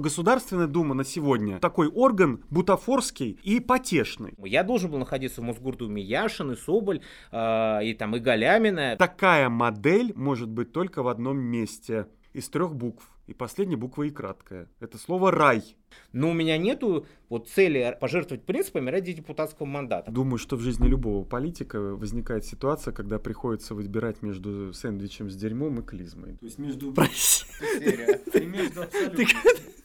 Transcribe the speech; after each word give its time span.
Государственная 0.00 0.68
Дума 0.68 0.94
на 0.94 1.02
сегодня 1.02 1.58
такой 1.58 1.88
орган 1.88 2.44
бутафорский 2.50 3.36
и 3.42 3.58
потешный. 3.58 4.32
Я 4.38 4.62
должен 4.62 4.92
был 4.92 4.98
находиться 4.98 5.40
в 5.40 5.44
Мосгордуме 5.44 6.00
Яшин 6.00 6.52
и 6.52 6.54
Соболь, 6.54 7.00
э, 7.32 7.84
и 7.84 7.94
там 7.94 8.14
и 8.14 8.20
Галямина. 8.20 8.94
Такая 8.96 9.48
модель 9.48 10.12
может 10.14 10.50
быть 10.50 10.70
только 10.70 11.02
в 11.02 11.08
одном 11.08 11.38
месте 11.38 12.06
из 12.32 12.48
трех 12.48 12.76
букв. 12.76 13.10
И 13.26 13.34
последняя 13.34 13.76
буква 13.76 14.04
и 14.04 14.10
краткая. 14.10 14.68
Это 14.78 14.98
слово 14.98 15.32
«рай». 15.32 15.64
Но 16.12 16.30
у 16.30 16.32
меня 16.32 16.56
нету 16.58 17.06
вот 17.28 17.48
цели 17.48 17.96
пожертвовать 18.00 18.44
принципами 18.44 18.90
ради 18.90 19.12
депутатского 19.12 19.66
мандата. 19.66 20.10
Думаю, 20.10 20.38
что 20.38 20.56
в 20.56 20.60
жизни 20.60 20.88
любого 20.88 21.24
политика 21.24 21.80
возникает 21.80 22.44
ситуация, 22.44 22.92
когда 22.92 23.18
приходится 23.18 23.74
выбирать 23.74 24.22
между 24.22 24.72
сэндвичем 24.72 25.30
с 25.30 25.36
дерьмом 25.36 25.80
и 25.80 25.82
клизмой. 25.82 26.36
То 26.38 26.46
есть 26.46 26.58
между... 26.58 26.94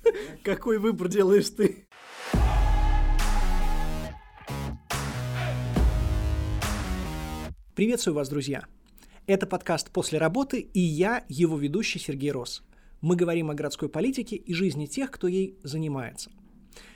Какой 0.43 0.77
выбор 0.77 1.07
делаешь 1.07 1.49
ты? 1.49 1.87
Приветствую 7.75 8.15
вас, 8.15 8.29
друзья! 8.29 8.65
Это 9.25 9.47
подкаст 9.47 9.89
«После 9.89 10.19
работы» 10.19 10.59
и 10.59 10.79
я, 10.79 11.23
его 11.27 11.57
ведущий 11.57 11.97
Сергей 11.97 12.31
Рос. 12.31 12.61
Мы 13.03 13.17
говорим 13.17 13.49
о 13.51 13.53
городской 13.53 13.89
политике 13.89 14.37
и 14.37 14.53
жизни 14.53 14.85
тех, 14.85 15.11
кто 15.11 15.27
ей 15.27 15.57
занимается. 15.61 16.29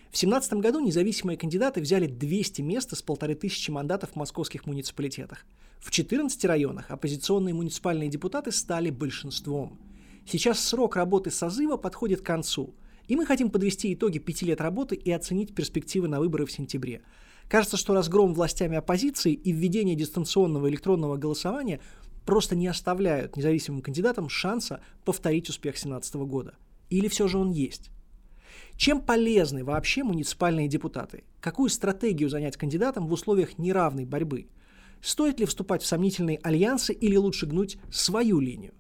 В 0.06 0.16
2017 0.16 0.54
году 0.54 0.80
независимые 0.80 1.38
кандидаты 1.38 1.82
взяли 1.82 2.08
200 2.08 2.62
мест 2.62 2.94
из 2.94 3.02
полторы 3.02 3.36
тысячи 3.36 3.72
мандатов 3.72 4.12
в 4.12 4.16
московских 4.16 4.66
муниципалитетах. 4.66 5.46
В 5.80 5.92
14 5.92 6.46
районах 6.46 6.92
оппозиционные 6.92 7.54
муниципальные 7.54 8.08
депутаты 8.08 8.54
стали 8.54 8.90
большинством. 8.90 9.82
Сейчас 10.26 10.62
срок 10.62 10.96
работы 10.96 11.30
созыва 11.30 11.76
подходит 11.76 12.22
к 12.22 12.26
концу, 12.26 12.74
и 13.10 13.18
мы 13.18 13.26
хотим 13.26 13.50
подвести 13.50 13.94
итоги 13.94 14.20
пяти 14.20 14.46
лет 14.46 14.62
работы 14.62 14.96
и 14.96 15.12
оценить 15.12 15.54
перспективы 15.54 16.08
на 16.08 16.22
выборы 16.22 16.46
в 16.46 16.54
сентябре. 16.54 17.02
Кажется, 17.50 17.76
что 17.76 17.94
разгром 17.94 18.34
властями 18.34 18.78
оппозиции 18.78 19.34
и 19.34 19.52
введение 19.52 19.96
дистанционного 19.96 20.70
электронного 20.70 21.18
голосования 21.18 21.82
просто 22.28 22.56
не 22.56 22.68
оставляют 22.68 23.38
независимым 23.38 23.82
кандидатам 23.82 24.28
шанса 24.30 24.82
повторить 25.06 25.50
успех 25.50 25.76
2017 25.76 26.16
года. 26.16 26.56
Или 26.90 27.08
все 27.08 27.28
же 27.28 27.38
он 27.38 27.52
есть? 27.52 27.90
Чем 28.76 29.02
полезны 29.02 29.64
вообще 29.64 30.04
муниципальные 30.04 30.68
депутаты? 30.68 31.24
Какую 31.40 31.70
стратегию 31.70 32.30
занять 32.30 32.58
кандидатам 32.58 33.08
в 33.08 33.14
условиях 33.14 33.58
неравной 33.58 34.06
борьбы? 34.06 34.48
Стоит 35.02 35.40
ли 35.40 35.46
вступать 35.46 35.82
в 35.82 35.88
сомнительные 35.88 36.40
альянсы 36.44 36.94
или 36.94 37.16
лучше 37.16 37.46
гнуть 37.46 37.78
свою 37.90 38.42
линию? 38.42 38.74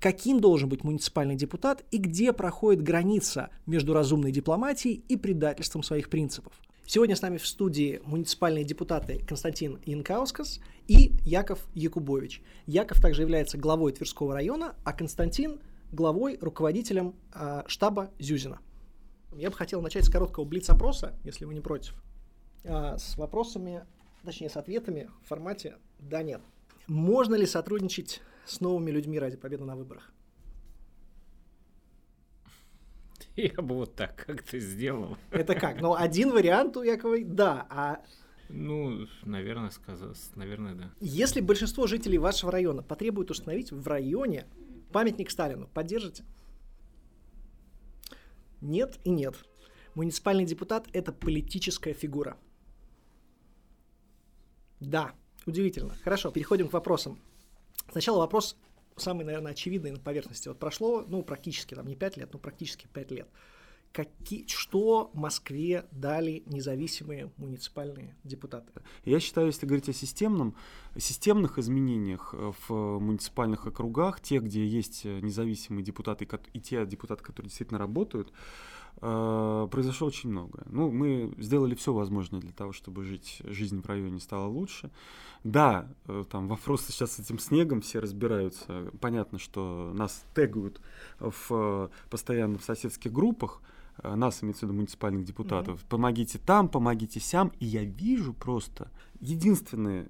Каким 0.00 0.40
должен 0.40 0.68
быть 0.68 0.82
муниципальный 0.82 1.36
депутат 1.36 1.84
и 1.92 1.98
где 1.98 2.32
проходит 2.32 2.82
граница 2.82 3.50
между 3.66 3.94
разумной 3.94 4.32
дипломатией 4.32 5.04
и 5.08 5.16
предательством 5.16 5.84
своих 5.84 6.10
принципов? 6.10 6.54
Сегодня 6.92 7.14
с 7.14 7.22
нами 7.22 7.38
в 7.38 7.46
студии 7.46 8.02
муниципальные 8.04 8.64
депутаты 8.64 9.20
Константин 9.24 9.78
Янкаускас 9.84 10.58
и 10.88 11.12
Яков 11.24 11.64
Якубович. 11.72 12.42
Яков 12.66 13.00
также 13.00 13.22
является 13.22 13.56
главой 13.56 13.92
Тверского 13.92 14.34
района, 14.34 14.74
а 14.82 14.92
Константин– 14.92 15.60
главой, 15.92 16.36
руководителем 16.40 17.14
э, 17.32 17.62
штаба 17.68 18.10
Зюзина. 18.18 18.58
Я 19.36 19.50
бы 19.50 19.56
хотел 19.56 19.80
начать 19.82 20.04
с 20.04 20.10
короткого 20.10 20.44
блиц-опроса, 20.44 21.14
если 21.22 21.44
вы 21.44 21.54
не 21.54 21.60
против, 21.60 21.94
э, 22.64 22.96
с 22.98 23.16
вопросами, 23.16 23.84
точнее 24.24 24.50
с 24.50 24.56
ответами 24.56 25.10
в 25.22 25.28
формате 25.28 25.76
«да-нет». 26.00 26.40
Можно 26.88 27.36
ли 27.36 27.46
сотрудничать 27.46 28.20
с 28.46 28.58
новыми 28.58 28.90
людьми 28.90 29.16
ради 29.20 29.36
победы 29.36 29.62
на 29.62 29.76
выборах? 29.76 30.12
Я 33.56 33.62
бы 33.62 33.74
вот 33.74 33.94
так 33.94 34.24
как-то 34.26 34.58
сделал. 34.58 35.16
Это 35.30 35.54
как? 35.54 35.80
Ну, 35.80 35.94
один 35.94 36.30
вариант 36.30 36.76
у 36.76 36.82
Яковой– 36.82 37.24
да, 37.24 37.66
а 37.70 38.00
ну, 38.52 39.06
наверное, 39.22 39.70
сказал, 39.70 40.12
наверное, 40.34 40.74
да. 40.74 40.90
Если 41.00 41.40
большинство 41.40 41.86
жителей 41.86 42.18
вашего 42.18 42.50
района 42.50 42.82
потребует 42.82 43.30
установить 43.30 43.70
в 43.70 43.86
районе 43.86 44.46
памятник 44.92 45.30
Сталину, 45.30 45.68
поддержите? 45.72 46.24
Нет 48.60 48.98
и 49.04 49.10
нет. 49.10 49.36
Муниципальный 49.94 50.44
депутат– 50.44 50.88
это 50.92 51.12
политическая 51.12 51.92
фигура. 51.92 52.36
Да, 54.80 55.12
удивительно. 55.46 55.94
Хорошо, 56.02 56.32
переходим 56.32 56.68
к 56.68 56.72
вопросам. 56.72 57.20
Сначала 57.92 58.18
вопрос 58.18 58.56
самый, 59.00 59.24
наверное, 59.24 59.52
очевидный 59.52 59.92
на 59.92 59.98
поверхности. 59.98 60.48
Вот 60.48 60.58
прошло, 60.58 61.04
ну, 61.06 61.22
практически, 61.22 61.74
там, 61.74 61.86
не 61.86 61.96
5 61.96 62.16
лет, 62.16 62.32
но 62.32 62.38
практически 62.38 62.86
5 62.92 63.10
лет. 63.10 63.28
Какие, 63.92 64.46
что 64.46 65.10
Москве 65.14 65.84
дали 65.90 66.44
независимые 66.46 67.32
муниципальные 67.38 68.14
депутаты? 68.22 68.70
Я 69.04 69.18
считаю, 69.18 69.48
если 69.48 69.66
говорить 69.66 69.88
о 69.88 69.92
системном, 69.92 70.54
системных 70.96 71.58
изменениях 71.58 72.32
э, 72.32 72.52
в 72.68 72.98
муниципальных 73.00 73.66
округах, 73.66 74.20
те, 74.20 74.38
где 74.38 74.64
есть 74.64 75.04
э, 75.04 75.18
независимые 75.20 75.82
депутаты 75.82 76.28
и 76.52 76.60
те 76.60 76.86
депутаты, 76.86 77.24
которые 77.24 77.48
действительно 77.48 77.80
работают, 77.80 78.32
произошло 79.00 80.06
очень 80.06 80.30
многое. 80.30 80.64
Ну, 80.68 80.90
мы 80.90 81.32
сделали 81.38 81.74
все 81.74 81.92
возможное 81.92 82.40
для 82.40 82.52
того, 82.52 82.72
чтобы 82.72 83.04
жить, 83.04 83.40
жизнь 83.44 83.80
в 83.80 83.86
районе 83.86 84.20
стала 84.20 84.46
лучше. 84.46 84.90
Да, 85.44 85.88
э, 86.06 86.24
там 86.30 86.48
вопросы 86.48 86.92
сейчас 86.92 87.12
с 87.12 87.18
этим 87.18 87.38
снегом 87.38 87.80
все 87.80 87.98
разбираются. 87.98 88.90
Понятно, 89.00 89.38
что 89.38 89.90
нас 89.94 90.24
тегают 90.34 90.80
в, 91.18 91.46
э, 91.50 91.88
постоянно 92.10 92.58
в 92.58 92.64
соседских 92.64 93.12
группах, 93.12 93.62
э, 94.02 94.14
нас, 94.14 94.42
имеется 94.42 94.66
в 94.66 94.68
виду 94.68 94.76
муниципальных 94.76 95.24
депутатов, 95.24 95.80
mm-hmm. 95.80 95.88
помогите 95.88 96.38
там, 96.38 96.68
помогите 96.68 97.20
сям, 97.20 97.52
и 97.58 97.64
я 97.64 97.84
вижу 97.84 98.34
просто 98.34 98.90
единственные 99.20 100.08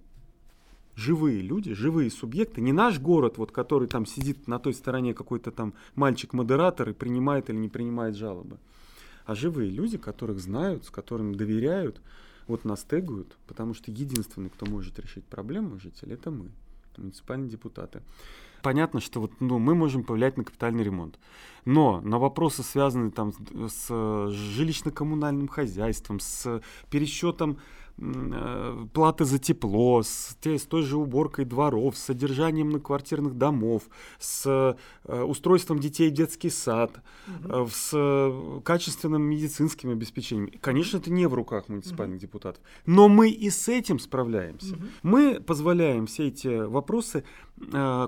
живые 1.01 1.41
люди, 1.41 1.73
живые 1.73 2.11
субъекты, 2.11 2.61
не 2.61 2.73
наш 2.73 3.01
город, 3.01 3.39
вот, 3.39 3.51
который 3.51 3.89
там 3.89 4.07
сидит 4.07 4.47
на 4.47 4.59
той 4.59 4.75
стороне 4.75 5.15
какой-то 5.15 5.51
там 5.51 5.73
мальчик-модератор 5.95 6.91
и 6.91 6.93
принимает 6.93 7.51
или 7.51 7.57
не 7.57 7.69
принимает 7.69 8.15
жалобы, 8.17 8.59
а 9.25 9.35
живые 9.35 9.71
люди, 9.71 9.99
которых 9.99 10.39
знают, 10.41 10.85
с 10.85 10.91
которыми 10.91 11.35
доверяют, 11.35 12.01
вот 12.47 12.65
нас 12.65 12.85
тегают, 12.85 13.37
потому 13.47 13.75
что 13.75 13.91
единственный, 13.91 14.51
кто 14.51 14.67
может 14.67 14.99
решить 14.99 15.25
проблему 15.25 15.79
жителей, 15.79 16.15
это 16.15 16.31
мы, 16.31 16.51
муниципальные 16.97 17.49
депутаты. 17.49 18.03
Понятно, 18.63 19.01
что 19.01 19.21
вот, 19.21 19.33
ну, 19.41 19.59
мы 19.59 19.75
можем 19.75 20.05
повлиять 20.05 20.37
на 20.37 20.45
капитальный 20.45 20.85
ремонт. 20.85 21.19
Но 21.65 22.03
на 22.03 22.19
вопросы, 22.19 22.63
связанные 22.63 23.11
там, 23.11 23.33
с 23.33 23.91
жилищно-коммунальным 23.91 25.49
хозяйством, 25.49 26.21
с 26.21 26.61
пересчетом 26.91 27.59
Э, 28.01 28.87
платы 28.95 29.25
за 29.25 29.39
тепло, 29.39 30.03
с, 30.03 30.37
с 30.43 30.63
той 30.63 30.83
же 30.83 30.97
уборкой 30.97 31.45
дворов, 31.45 31.99
с 31.99 32.05
содержанием 32.05 32.69
многоквартирных 32.69 33.37
домов, 33.37 33.83
с 34.19 34.77
э, 35.05 35.23
устройством 35.23 35.81
детей 35.81 36.09
в 36.11 36.15
детский 36.15 36.49
сад, 36.49 37.03
угу. 37.27 37.69
с 37.71 38.63
качественным 38.65 39.23
медицинским 39.23 39.91
обеспечением. 39.91 40.51
Конечно, 40.61 40.97
это 40.97 41.11
не 41.11 41.27
в 41.27 41.35
руках 41.35 41.69
муниципальных 41.69 42.17
угу. 42.17 42.23
депутатов, 42.23 42.63
но 42.87 43.09
мы 43.09 43.29
и 43.29 43.51
с 43.51 43.69
этим 43.69 43.99
справляемся. 43.99 44.77
Угу. 44.77 44.85
Мы 45.03 45.41
позволяем 45.41 46.07
все 46.07 46.29
эти 46.29 46.65
вопросы 46.65 47.25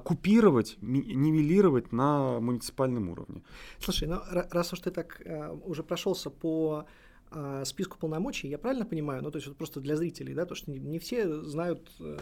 купировать, 0.05 0.79
нивелировать 0.81 1.93
на 1.93 2.41
муниципальном 2.41 3.11
уровне. 3.11 3.43
Слушай, 3.79 4.09
ну 4.09 4.21
раз 4.51 4.73
уж 4.73 4.81
ты 4.81 4.91
так 4.91 5.21
уже 5.67 5.83
прошелся 5.83 6.31
по 6.31 6.87
а, 7.35 7.65
списку 7.65 7.99
полномочий, 7.99 8.49
я 8.49 8.59
правильно 8.59 8.85
понимаю? 8.85 9.23
Ну, 9.23 9.31
то 9.31 9.37
есть 9.37 9.49
вот 9.49 9.57
просто 9.57 9.81
для 9.81 9.97
зрителей, 9.97 10.35
да, 10.35 10.45
то, 10.45 10.55
что 10.55 10.71
не, 10.71 10.79
не 10.79 10.99
все 10.99 11.43
знают, 11.43 11.91
э, 12.01 12.19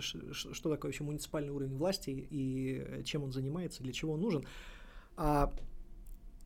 что 0.00 0.70
такое 0.70 0.90
вообще 0.90 1.04
муниципальный 1.04 1.52
уровень 1.52 1.76
власти 1.76 2.10
и 2.10 3.02
чем 3.04 3.24
он 3.24 3.32
занимается, 3.32 3.82
для 3.82 3.92
чего 3.92 4.12
он 4.12 4.20
нужен. 4.20 4.44
А 5.16 5.52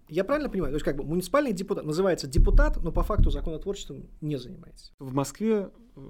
я 0.09 0.25
правильно 0.25 0.49
понимаю? 0.49 0.73
То 0.73 0.77
есть 0.77 0.85
как 0.85 0.97
бы 0.97 1.05
муниципальный 1.05 1.53
депутат 1.53 1.85
называется 1.85 2.27
депутат, 2.27 2.83
но 2.83 2.93
по 2.93 3.03
факту 3.03 3.31
законотворчеством 3.31 4.07
не 4.21 4.37
занимается. 4.37 4.93
В 4.99 5.15
Москве 5.15 5.71
э, 5.97 6.01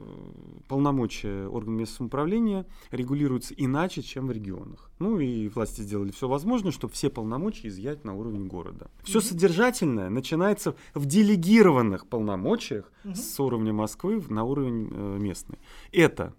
полномочия 0.68 1.46
органов 1.46 1.80
местного 1.80 1.98
самоуправления 1.98 2.66
регулируются 2.90 3.54
иначе, 3.56 4.02
чем 4.02 4.28
в 4.28 4.32
регионах. 4.32 4.90
Ну 4.98 5.18
и 5.18 5.48
власти 5.48 5.80
сделали 5.80 6.12
все 6.12 6.28
возможное, 6.28 6.72
чтобы 6.72 6.92
все 6.92 7.10
полномочия 7.10 7.68
изъять 7.68 8.04
на 8.04 8.14
уровень 8.14 8.46
города. 8.46 8.90
Все 9.02 9.18
mm-hmm. 9.18 9.22
содержательное 9.22 10.10
начинается 10.10 10.74
в 10.94 11.06
делегированных 11.06 12.06
полномочиях 12.06 12.92
mm-hmm. 13.04 13.14
с 13.14 13.40
уровня 13.40 13.72
Москвы 13.72 14.22
на 14.28 14.44
уровень 14.44 14.90
э, 14.92 15.18
местный. 15.18 15.58
Это 15.92 16.34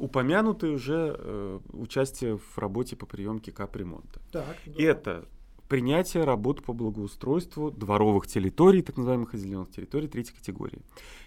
упомянутое 0.00 0.72
уже 0.72 1.14
э, 1.18 1.60
участие 1.72 2.38
в 2.38 2.58
работе 2.58 2.96
по 2.96 3.04
приемке 3.04 3.52
капремонта. 3.52 4.20
Так, 4.32 4.56
да. 4.64 4.82
Это 4.82 5.28
принятие 5.70 6.24
работ 6.24 6.64
по 6.64 6.72
благоустройству 6.72 7.70
дворовых 7.70 8.26
территорий, 8.26 8.82
так 8.82 8.96
называемых 8.96 9.32
озелененных 9.34 9.70
территорий 9.70 10.08
третьей 10.08 10.34
категории. 10.34 10.80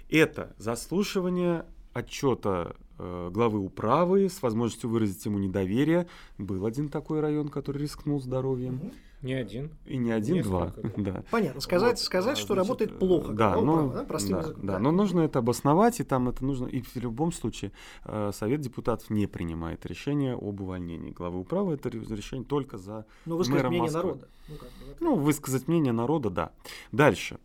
Это 0.09 0.53
заслушивание 0.57 1.65
отчета 1.93 2.75
э, 2.99 3.29
главы 3.31 3.59
управы 3.59 4.27
с 4.27 4.41
возможностью 4.41 4.89
выразить 4.89 5.23
ему 5.25 5.39
недоверие. 5.39 6.07
Был 6.37 6.65
один 6.65 6.89
такой 6.89 7.21
район, 7.21 7.47
который 7.47 7.83
рискнул 7.83 8.19
здоровьем. 8.19 8.91
Не 9.23 9.33
один. 9.33 9.71
И 9.85 9.97
не 9.97 10.11
один-два, 10.11 10.65
Несколько. 10.75 11.01
да. 11.01 11.23
Понятно. 11.31 11.61
Сказать, 11.61 11.91
Вот, 11.91 11.99
сказать 11.99 12.37
а, 12.37 12.41
что 12.41 12.53
значит, 12.53 12.67
работает 12.69 12.99
плохо. 12.99 13.31
Да, 13.33 13.55
но, 13.55 13.73
право, 13.75 13.93
да, 13.93 14.03
простым 14.03 14.33
да, 14.33 14.39
языком. 14.41 14.65
да, 14.65 14.79
но 14.79 14.91
нужно 14.91 15.21
это 15.21 15.39
обосновать, 15.39 15.99
и 15.99 16.03
там 16.03 16.29
это 16.29 16.45
нужно, 16.45 16.67
и 16.67 16.81
в 16.81 16.95
любом 16.97 17.31
случае 17.31 17.71
э, 18.05 18.31
Совет 18.33 18.61
депутатов 18.61 19.09
не 19.09 19.25
принимает 19.27 19.85
решение 19.85 20.33
об 20.33 20.59
увольнении 20.61 21.11
главы 21.11 21.39
управы, 21.39 21.73
это 21.75 21.89
ре- 21.89 22.01
решение 22.01 22.45
только 22.45 22.77
за, 22.77 23.05
Ну, 23.25 23.37
высказать 23.37 23.57
мэром 23.61 23.69
мнение 23.71 23.91
Москвы. 23.91 24.03
народа. 24.03 24.27
Ну, 24.49 24.55
как 24.57 24.67
бы, 24.69 24.95
ну, 24.99 25.15
высказать 25.15 25.67
мнение 25.69 25.93
народа, 25.93 26.29
да. 26.29 26.51
Дальше. 26.91 27.39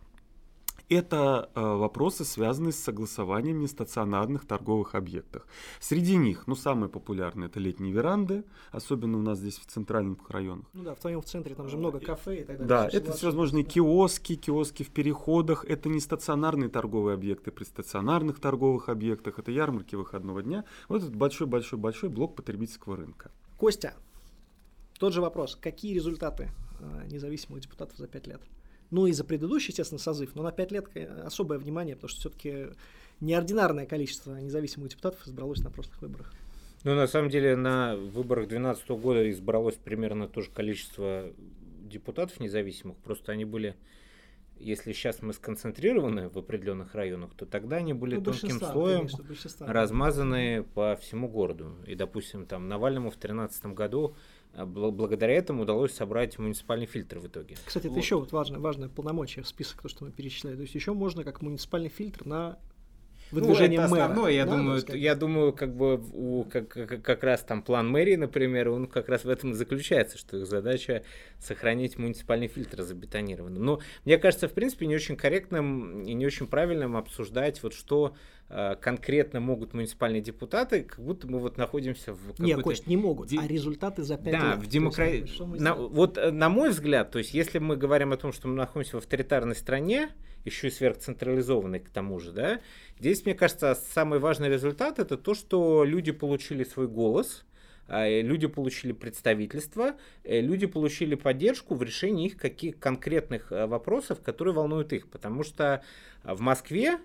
Это 0.88 1.50
э, 1.54 1.60
вопросы, 1.60 2.24
связанные 2.24 2.72
с 2.72 2.76
согласованием 2.76 3.60
нестационарных 3.60 4.46
торговых 4.46 4.94
объектов. 4.94 5.46
Среди 5.80 6.16
них, 6.16 6.46
ну, 6.46 6.54
самые 6.54 6.88
популярные 6.88 7.48
это 7.48 7.60
летние 7.60 7.92
веранды, 7.92 8.44
особенно 8.70 9.18
у 9.18 9.22
нас 9.22 9.38
здесь 9.38 9.58
в 9.58 9.66
центральных 9.66 10.30
районах. 10.30 10.64
Ну 10.72 10.84
да, 10.84 10.94
в 10.94 11.00
твоем 11.00 11.22
центре 11.22 11.54
там 11.54 11.68
же 11.68 11.76
много 11.76 12.00
кафе 12.00 12.40
и 12.40 12.44
так 12.44 12.58
далее. 12.58 12.68
Да, 12.68 12.88
это 12.90 13.12
всевозможные 13.12 13.64
да. 13.64 13.70
киоски, 13.70 14.36
киоски 14.36 14.82
в 14.82 14.90
переходах, 14.90 15.66
это 15.66 15.90
не 15.90 16.00
стационарные 16.00 16.70
торговые 16.70 17.14
объекты 17.14 17.50
при 17.50 17.64
стационарных 17.64 18.40
торговых 18.40 18.88
объектах, 18.88 19.38
это 19.38 19.50
ярмарки 19.50 19.94
выходного 19.94 20.42
дня. 20.42 20.64
Вот 20.88 21.02
этот 21.02 21.14
большой-большой-большой 21.14 22.08
блок 22.08 22.34
потребительского 22.34 22.96
рынка. 22.96 23.30
Костя, 23.58 23.92
тот 24.98 25.12
же 25.12 25.20
вопрос. 25.20 25.54
Какие 25.60 25.94
результаты 25.94 26.50
э, 26.80 27.06
независимых 27.10 27.60
депутатов 27.60 27.98
за 27.98 28.06
пять 28.06 28.26
лет? 28.26 28.40
Ну 28.90 29.06
и 29.06 29.12
за 29.12 29.24
предыдущий, 29.24 29.68
естественно, 29.70 29.98
созыв, 29.98 30.34
но 30.34 30.42
на 30.42 30.52
пять 30.52 30.72
лет 30.72 30.86
э, 30.94 31.04
особое 31.24 31.58
внимание, 31.58 31.94
потому 31.94 32.08
что 32.08 32.20
все-таки 32.20 32.68
неординарное 33.20 33.86
количество 33.86 34.36
независимых 34.36 34.90
депутатов 34.90 35.26
избралось 35.26 35.60
на 35.60 35.70
прошлых 35.70 36.00
выборах. 36.00 36.32
Ну, 36.84 36.94
на 36.94 37.06
самом 37.06 37.28
деле, 37.28 37.56
на 37.56 37.96
выборах 37.96 38.48
2012 38.48 38.88
года 38.90 39.30
избралось 39.30 39.74
примерно 39.74 40.28
то 40.28 40.40
же 40.40 40.50
количество 40.50 41.32
депутатов 41.82 42.38
независимых. 42.40 42.96
Просто 42.98 43.32
они 43.32 43.44
были, 43.44 43.74
если 44.58 44.92
сейчас 44.92 45.20
мы 45.20 45.32
сконцентрированы 45.32 46.28
в 46.28 46.38
определенных 46.38 46.94
районах, 46.94 47.34
то 47.34 47.46
тогда 47.46 47.76
они 47.76 47.94
были 47.94 48.16
Ну, 48.16 48.22
тонким 48.22 48.60
слоем 48.60 49.08
конечно, 49.08 49.66
размазаны 49.66 50.62
по 50.74 50.96
всему 50.96 51.28
городу. 51.28 51.74
И, 51.86 51.94
допустим, 51.96 52.46
там 52.46 52.68
Навальному 52.68 53.10
в 53.10 53.14
2013 53.14 53.66
году 53.66 54.14
благодаря 54.54 55.34
этому 55.34 55.62
удалось 55.62 55.92
собрать 55.92 56.38
муниципальный 56.38 56.86
фильтр 56.86 57.18
в 57.18 57.26
итоге. 57.26 57.56
Кстати, 57.64 57.86
это 57.86 57.94
Вот. 57.94 58.02
еще 58.02 58.18
вот 58.18 58.32
важное, 58.32 58.60
важное 58.60 58.88
полномочие 58.88 59.44
в 59.44 59.48
список, 59.48 59.82
то, 59.82 59.88
что 59.88 60.04
мы 60.04 60.10
перечисляли. 60.10 60.56
То 60.56 60.62
есть 60.62 60.74
еще 60.74 60.92
можно 60.92 61.24
как 61.24 61.42
муниципальный 61.42 61.88
фильтр 61.88 62.26
на 62.26 62.58
выдвижение 63.30 63.80
ну, 63.80 63.84
это 63.84 63.92
мэра. 63.92 64.04
основное, 64.04 64.32
я 64.32 64.46
да, 64.46 64.56
думаю, 64.56 64.82
я 64.94 65.14
думаю, 65.14 65.52
как 65.52 65.74
бы 65.74 66.02
у, 66.12 66.44
как, 66.44 66.68
как, 66.68 67.02
как 67.02 67.22
раз 67.22 67.42
там 67.42 67.62
план 67.62 67.88
мэрии, 67.90 68.16
например, 68.16 68.70
он 68.70 68.86
как 68.86 69.08
раз 69.08 69.24
в 69.24 69.28
этом 69.28 69.52
и 69.52 69.54
заключается, 69.54 70.18
что 70.18 70.38
их 70.38 70.46
задача 70.46 71.04
сохранить 71.38 71.98
муниципальный 71.98 72.48
фильтр 72.48 72.82
забетонированным. 72.82 73.62
Но 73.62 73.80
мне 74.04 74.18
кажется, 74.18 74.48
в 74.48 74.52
принципе, 74.52 74.86
не 74.86 74.94
очень 74.94 75.16
корректным 75.16 76.02
и 76.02 76.14
не 76.14 76.26
очень 76.26 76.46
правильным 76.46 76.96
обсуждать 76.96 77.62
вот 77.62 77.74
что 77.74 78.14
конкретно 78.48 79.40
могут 79.40 79.74
муниципальные 79.74 80.22
депутаты, 80.22 80.82
как 80.82 81.00
будто 81.00 81.26
мы 81.26 81.38
вот 81.38 81.58
находимся 81.58 82.14
в 82.14 82.40
Не, 82.40 82.54
какой-то 82.54 82.62
Кость, 82.62 82.86
не 82.86 82.96
могут, 82.96 83.28
де- 83.28 83.38
а 83.38 83.46
результаты 83.46 84.02
за 84.02 84.16
пять 84.16 84.32
да, 84.32 84.54
лет. 84.54 84.58
в 84.58 84.66
демократии. 84.66 85.60
На, 85.60 85.74
вот 85.74 86.16
э, 86.16 86.30
на 86.30 86.48
мой 86.48 86.70
взгляд, 86.70 87.10
то 87.10 87.18
есть 87.18 87.34
если 87.34 87.58
мы 87.58 87.76
говорим 87.76 88.12
о 88.12 88.16
том, 88.16 88.32
что 88.32 88.48
мы 88.48 88.54
находимся 88.54 88.96
в 88.96 88.98
авторитарной 89.00 89.54
стране, 89.54 90.10
еще 90.46 90.68
и 90.68 90.70
сверхцентрализованной 90.70 91.80
к 91.80 91.90
тому 91.90 92.18
же, 92.20 92.32
да, 92.32 92.60
здесь, 92.98 93.22
мне 93.26 93.34
кажется, 93.34 93.78
самый 93.92 94.18
важный 94.18 94.48
результат 94.48 94.98
это 94.98 95.18
то, 95.18 95.34
что 95.34 95.84
люди 95.84 96.12
получили 96.12 96.64
свой 96.64 96.88
голос, 96.88 97.44
а, 97.86 98.06
э, 98.06 98.22
люди 98.22 98.46
получили 98.46 98.92
представительство, 98.92 99.96
э, 100.24 100.40
люди 100.40 100.66
получили 100.66 101.16
поддержку 101.16 101.74
в 101.74 101.82
решении 101.82 102.26
их 102.26 102.36
каких 102.36 102.78
конкретных 102.78 103.50
э, 103.50 103.66
вопросов, 103.66 104.20
которые 104.20 104.54
волнуют 104.54 104.92
их. 104.92 105.08
Потому 105.08 105.42
что 105.42 105.82
в 106.22 106.40
Москве 106.40 106.98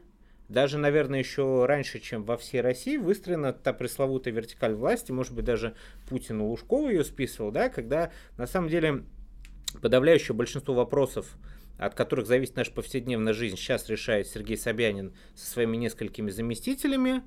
даже, 0.54 0.78
наверное, 0.78 1.20
еще 1.20 1.66
раньше, 1.66 2.00
чем 2.00 2.24
во 2.24 2.38
всей 2.38 2.62
России, 2.62 2.98
выстроена 2.98 3.54
та 3.54 3.74
пресловутая 3.74 4.34
вертикаль 4.34 4.76
власти, 4.76 5.12
может 5.12 5.34
быть, 5.34 5.46
даже 5.46 5.76
Путин 6.08 6.42
у 6.42 6.50
Лужкова 6.50 6.90
ее 6.90 7.04
списывал, 7.04 7.52
да, 7.52 7.70
когда 7.70 8.12
на 8.38 8.46
самом 8.46 8.70
деле 8.70 9.04
подавляющее 9.82 10.36
большинство 10.36 10.76
вопросов, 10.76 11.26
от 11.80 11.96
которых 11.96 12.28
зависит 12.28 12.56
наша 12.56 12.72
повседневная 12.72 13.34
жизнь, 13.34 13.58
сейчас 13.58 13.90
решает 13.90 14.28
Сергей 14.28 14.56
Собянин 14.56 15.14
со 15.36 15.50
своими 15.50 15.76
несколькими 15.76 16.30
заместителями. 16.30 17.24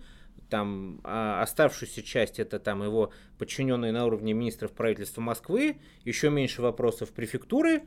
Там 0.48 1.00
а, 1.02 1.42
оставшуюся 1.42 2.02
часть 2.02 2.38
это 2.38 2.60
там 2.60 2.84
его 2.84 3.12
подчиненные 3.38 3.90
на 3.90 4.06
уровне 4.06 4.32
министров 4.32 4.70
правительства 4.70 5.20
Москвы, 5.20 5.78
еще 6.04 6.30
меньше 6.30 6.62
вопросов 6.62 7.10
префектуры, 7.10 7.82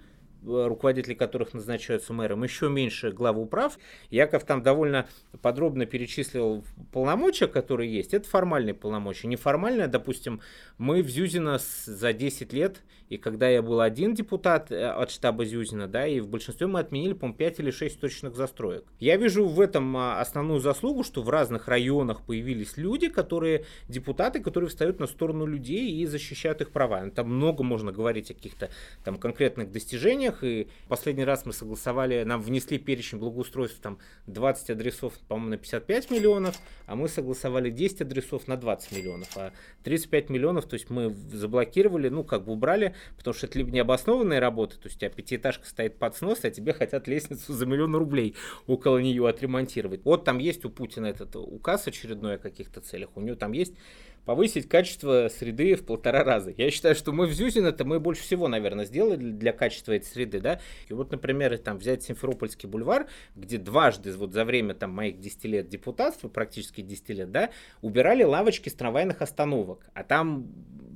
руководители 0.45 1.13
которых 1.13 1.53
назначаются 1.53 2.13
мэром, 2.13 2.43
еще 2.43 2.69
меньше 2.69 3.11
главы 3.11 3.41
управ. 3.41 3.77
Яков 4.09 4.43
там 4.43 4.61
довольно 4.61 5.07
подробно 5.41 5.85
перечислил 5.85 6.63
полномочия, 6.91 7.47
которые 7.47 7.93
есть. 7.93 8.13
Это 8.13 8.27
формальные 8.27 8.73
полномочия. 8.73 9.27
Неформальные, 9.27 9.87
допустим, 9.87 10.41
мы 10.77 11.03
в 11.03 11.09
Зюзино 11.09 11.59
за 11.85 12.13
10 12.13 12.53
лет, 12.53 12.81
и 13.09 13.17
когда 13.17 13.49
я 13.49 13.63
был 13.63 13.81
один 13.81 14.13
депутат 14.13 14.71
э, 14.71 14.87
от 14.87 15.09
штаба 15.09 15.43
Зюзина, 15.43 15.87
да, 15.87 16.05
и 16.05 16.19
в 16.19 16.27
большинстве 16.27 16.67
мы 16.67 16.79
отменили, 16.79 17.13
по-моему, 17.13 17.37
5 17.37 17.59
или 17.59 17.71
6 17.71 17.99
точных 17.99 18.35
застроек. 18.35 18.85
Я 18.99 19.17
вижу 19.17 19.47
в 19.47 19.59
этом 19.59 19.97
а, 19.97 20.21
основную 20.21 20.59
заслугу, 20.59 21.03
что 21.03 21.23
в 21.23 21.29
разных 21.29 21.67
районах 21.67 22.21
появились 22.21 22.77
люди, 22.77 23.09
которые, 23.09 23.65
депутаты, 23.87 24.39
которые 24.41 24.69
встают 24.69 24.99
на 24.99 25.07
сторону 25.07 25.47
людей 25.47 25.91
и 25.91 26.05
защищают 26.05 26.61
их 26.61 26.69
права. 26.69 27.09
Там 27.09 27.33
много 27.33 27.63
можно 27.63 27.91
говорить 27.91 28.29
о 28.29 28.35
каких-то 28.35 28.69
там 29.03 29.17
конкретных 29.17 29.71
достижениях, 29.71 30.28
и 30.43 30.67
последний 30.87 31.23
раз 31.23 31.45
мы 31.45 31.53
согласовали, 31.53 32.23
нам 32.23 32.41
внесли 32.41 32.77
перечень 32.77 33.17
благоустройств, 33.17 33.79
там 33.79 33.99
20 34.27 34.69
адресов, 34.71 35.13
по-моему, 35.27 35.51
на 35.51 35.57
55 35.57 36.11
миллионов, 36.11 36.55
а 36.85 36.95
мы 36.95 37.07
согласовали 37.07 37.69
10 37.69 38.01
адресов 38.01 38.47
на 38.47 38.57
20 38.57 38.91
миллионов, 38.91 39.29
а 39.37 39.51
35 39.83 40.29
миллионов, 40.29 40.65
то 40.65 40.75
есть 40.75 40.89
мы 40.89 41.09
заблокировали, 41.31 42.09
ну, 42.09 42.23
как 42.23 42.45
бы 42.45 42.53
убрали, 42.53 42.95
потому 43.17 43.33
что 43.33 43.47
это 43.47 43.57
либо 43.57 43.71
необоснованные 43.71 44.39
работы, 44.39 44.77
то 44.77 44.85
есть 44.85 44.97
у 44.97 44.99
тебя 44.99 45.09
пятиэтажка 45.09 45.65
стоит 45.65 45.97
под 45.97 46.15
снос, 46.15 46.39
а 46.43 46.51
тебе 46.51 46.73
хотят 46.73 47.07
лестницу 47.07 47.53
за 47.53 47.65
миллион 47.65 47.95
рублей 47.95 48.35
около 48.67 48.97
нее 48.97 49.27
отремонтировать. 49.27 50.01
Вот 50.03 50.23
там 50.25 50.37
есть 50.37 50.65
у 50.65 50.69
Путина 50.69 51.07
этот 51.07 51.35
указ 51.35 51.87
очередной 51.87 52.35
о 52.35 52.37
каких-то 52.37 52.81
целях, 52.81 53.09
у 53.15 53.21
него 53.21 53.35
там 53.35 53.51
есть 53.51 53.73
повысить 54.25 54.67
качество 54.67 55.29
среды 55.29 55.75
в 55.75 55.85
полтора 55.85 56.23
раза. 56.23 56.53
Я 56.55 56.71
считаю, 56.71 56.95
что 56.95 57.11
мы 57.11 57.27
в 57.27 57.33
Зюзино-то 57.33 57.85
мы 57.85 57.99
больше 57.99 58.23
всего, 58.23 58.47
наверное, 58.47 58.85
сделали 58.85 59.31
для 59.31 59.53
качества 59.53 59.93
этой 59.93 60.05
среды, 60.05 60.39
да. 60.39 60.59
И 60.87 60.93
вот, 60.93 61.11
например, 61.11 61.57
там 61.57 61.77
взять 61.77 62.03
Симферопольский 62.03 62.69
бульвар, 62.69 63.07
где 63.35 63.57
дважды 63.57 64.11
вот 64.13 64.33
за 64.33 64.45
время 64.45 64.73
там 64.73 64.91
моих 64.91 65.19
10 65.19 65.45
лет 65.45 65.69
депутатства, 65.69 66.27
практически 66.27 66.81
10 66.81 67.09
лет, 67.09 67.31
да, 67.31 67.49
убирали 67.81 68.23
лавочки 68.23 68.69
с 68.69 68.73
трамвайных 68.73 69.21
остановок. 69.21 69.89
А 69.93 70.03
там 70.03 70.47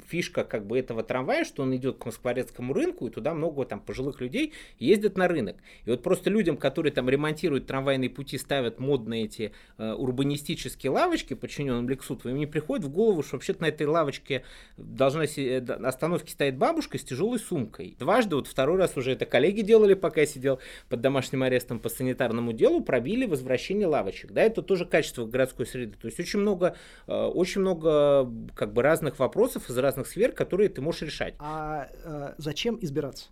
фишка 0.07 0.43
как 0.43 0.65
бы 0.65 0.77
этого 0.77 1.03
трамвая, 1.03 1.45
что 1.45 1.63
он 1.63 1.75
идет 1.75 1.97
к 1.97 2.05
Москворецкому 2.05 2.73
рынку, 2.73 3.07
и 3.07 3.09
туда 3.09 3.33
много 3.33 3.65
там 3.65 3.79
пожилых 3.79 4.21
людей 4.21 4.53
ездят 4.79 5.17
на 5.17 5.27
рынок. 5.27 5.57
И 5.85 5.89
вот 5.89 6.03
просто 6.03 6.29
людям, 6.29 6.57
которые 6.57 6.91
там 6.91 7.09
ремонтируют 7.09 7.67
трамвайные 7.67 8.09
пути, 8.09 8.37
ставят 8.37 8.79
модные 8.79 9.25
эти 9.25 9.53
э, 9.77 9.93
урбанистические 9.93 10.91
лавочки, 10.91 11.33
подчиненным 11.33 11.89
Лексуту, 11.89 12.29
им 12.29 12.37
не 12.37 12.45
приходит 12.45 12.85
в 12.85 12.91
голову, 12.91 13.23
что 13.23 13.35
вообще-то 13.35 13.61
на 13.61 13.67
этой 13.67 13.87
лавочке 13.87 14.43
должна 14.77 15.25
э, 15.25 15.61
на 15.61 15.89
остановке 15.89 16.31
стоит 16.31 16.57
бабушка 16.57 16.97
с 16.97 17.03
тяжелой 17.03 17.39
сумкой. 17.39 17.95
Дважды, 17.99 18.35
вот 18.35 18.47
второй 18.47 18.77
раз 18.77 18.97
уже 18.97 19.11
это 19.11 19.25
коллеги 19.25 19.61
делали, 19.61 19.93
пока 19.93 20.21
я 20.21 20.27
сидел 20.27 20.59
под 20.89 21.01
домашним 21.01 21.43
арестом 21.43 21.79
по 21.79 21.89
санитарному 21.89 22.53
делу, 22.53 22.81
пробили 22.81 23.25
возвращение 23.25 23.87
лавочек. 23.87 24.31
Да, 24.31 24.41
это 24.41 24.61
тоже 24.61 24.85
качество 24.85 25.25
городской 25.25 25.65
среды. 25.65 25.97
То 25.99 26.07
есть 26.07 26.19
очень 26.19 26.39
много, 26.39 26.75
э, 27.07 27.13
очень 27.13 27.61
много 27.61 28.29
как 28.55 28.73
бы 28.73 28.81
разных 28.81 29.19
вопросов 29.19 29.69
из 29.69 29.77
разных 29.77 29.92
сфер, 30.03 30.31
которые 30.31 30.69
ты 30.69 30.81
можешь 30.81 31.01
решать. 31.03 31.35
А 31.39 31.89
э, 31.91 32.33
зачем 32.37 32.77
избираться? 32.81 33.29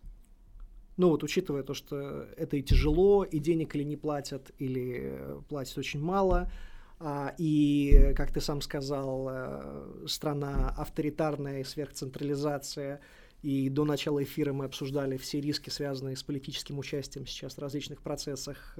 Ну 0.97 1.09
вот, 1.09 1.23
учитывая 1.23 1.63
то, 1.63 1.73
что 1.73 2.27
это 2.37 2.57
и 2.57 2.61
тяжело, 2.61 3.23
и 3.23 3.39
денег 3.39 3.75
или 3.75 3.83
не 3.83 3.95
платят, 3.95 4.51
или 4.59 4.99
э, 5.03 5.41
платят 5.49 5.77
очень 5.77 6.01
мало, 6.01 6.51
а, 6.99 7.33
и, 7.37 8.13
как 8.15 8.31
ты 8.31 8.41
сам 8.41 8.61
сказал, 8.61 9.27
э, 9.31 10.05
страна 10.07 10.73
авторитарная, 10.77 11.63
сверхцентрализация, 11.63 13.01
и 13.41 13.69
до 13.69 13.85
начала 13.85 14.21
эфира 14.21 14.53
мы 14.53 14.65
обсуждали 14.65 15.17
все 15.17 15.41
риски, 15.41 15.71
связанные 15.71 16.15
с 16.15 16.21
политическим 16.21 16.77
участием 16.77 17.25
сейчас 17.25 17.55
в 17.55 17.59
различных 17.59 18.01
процессах. 18.03 18.77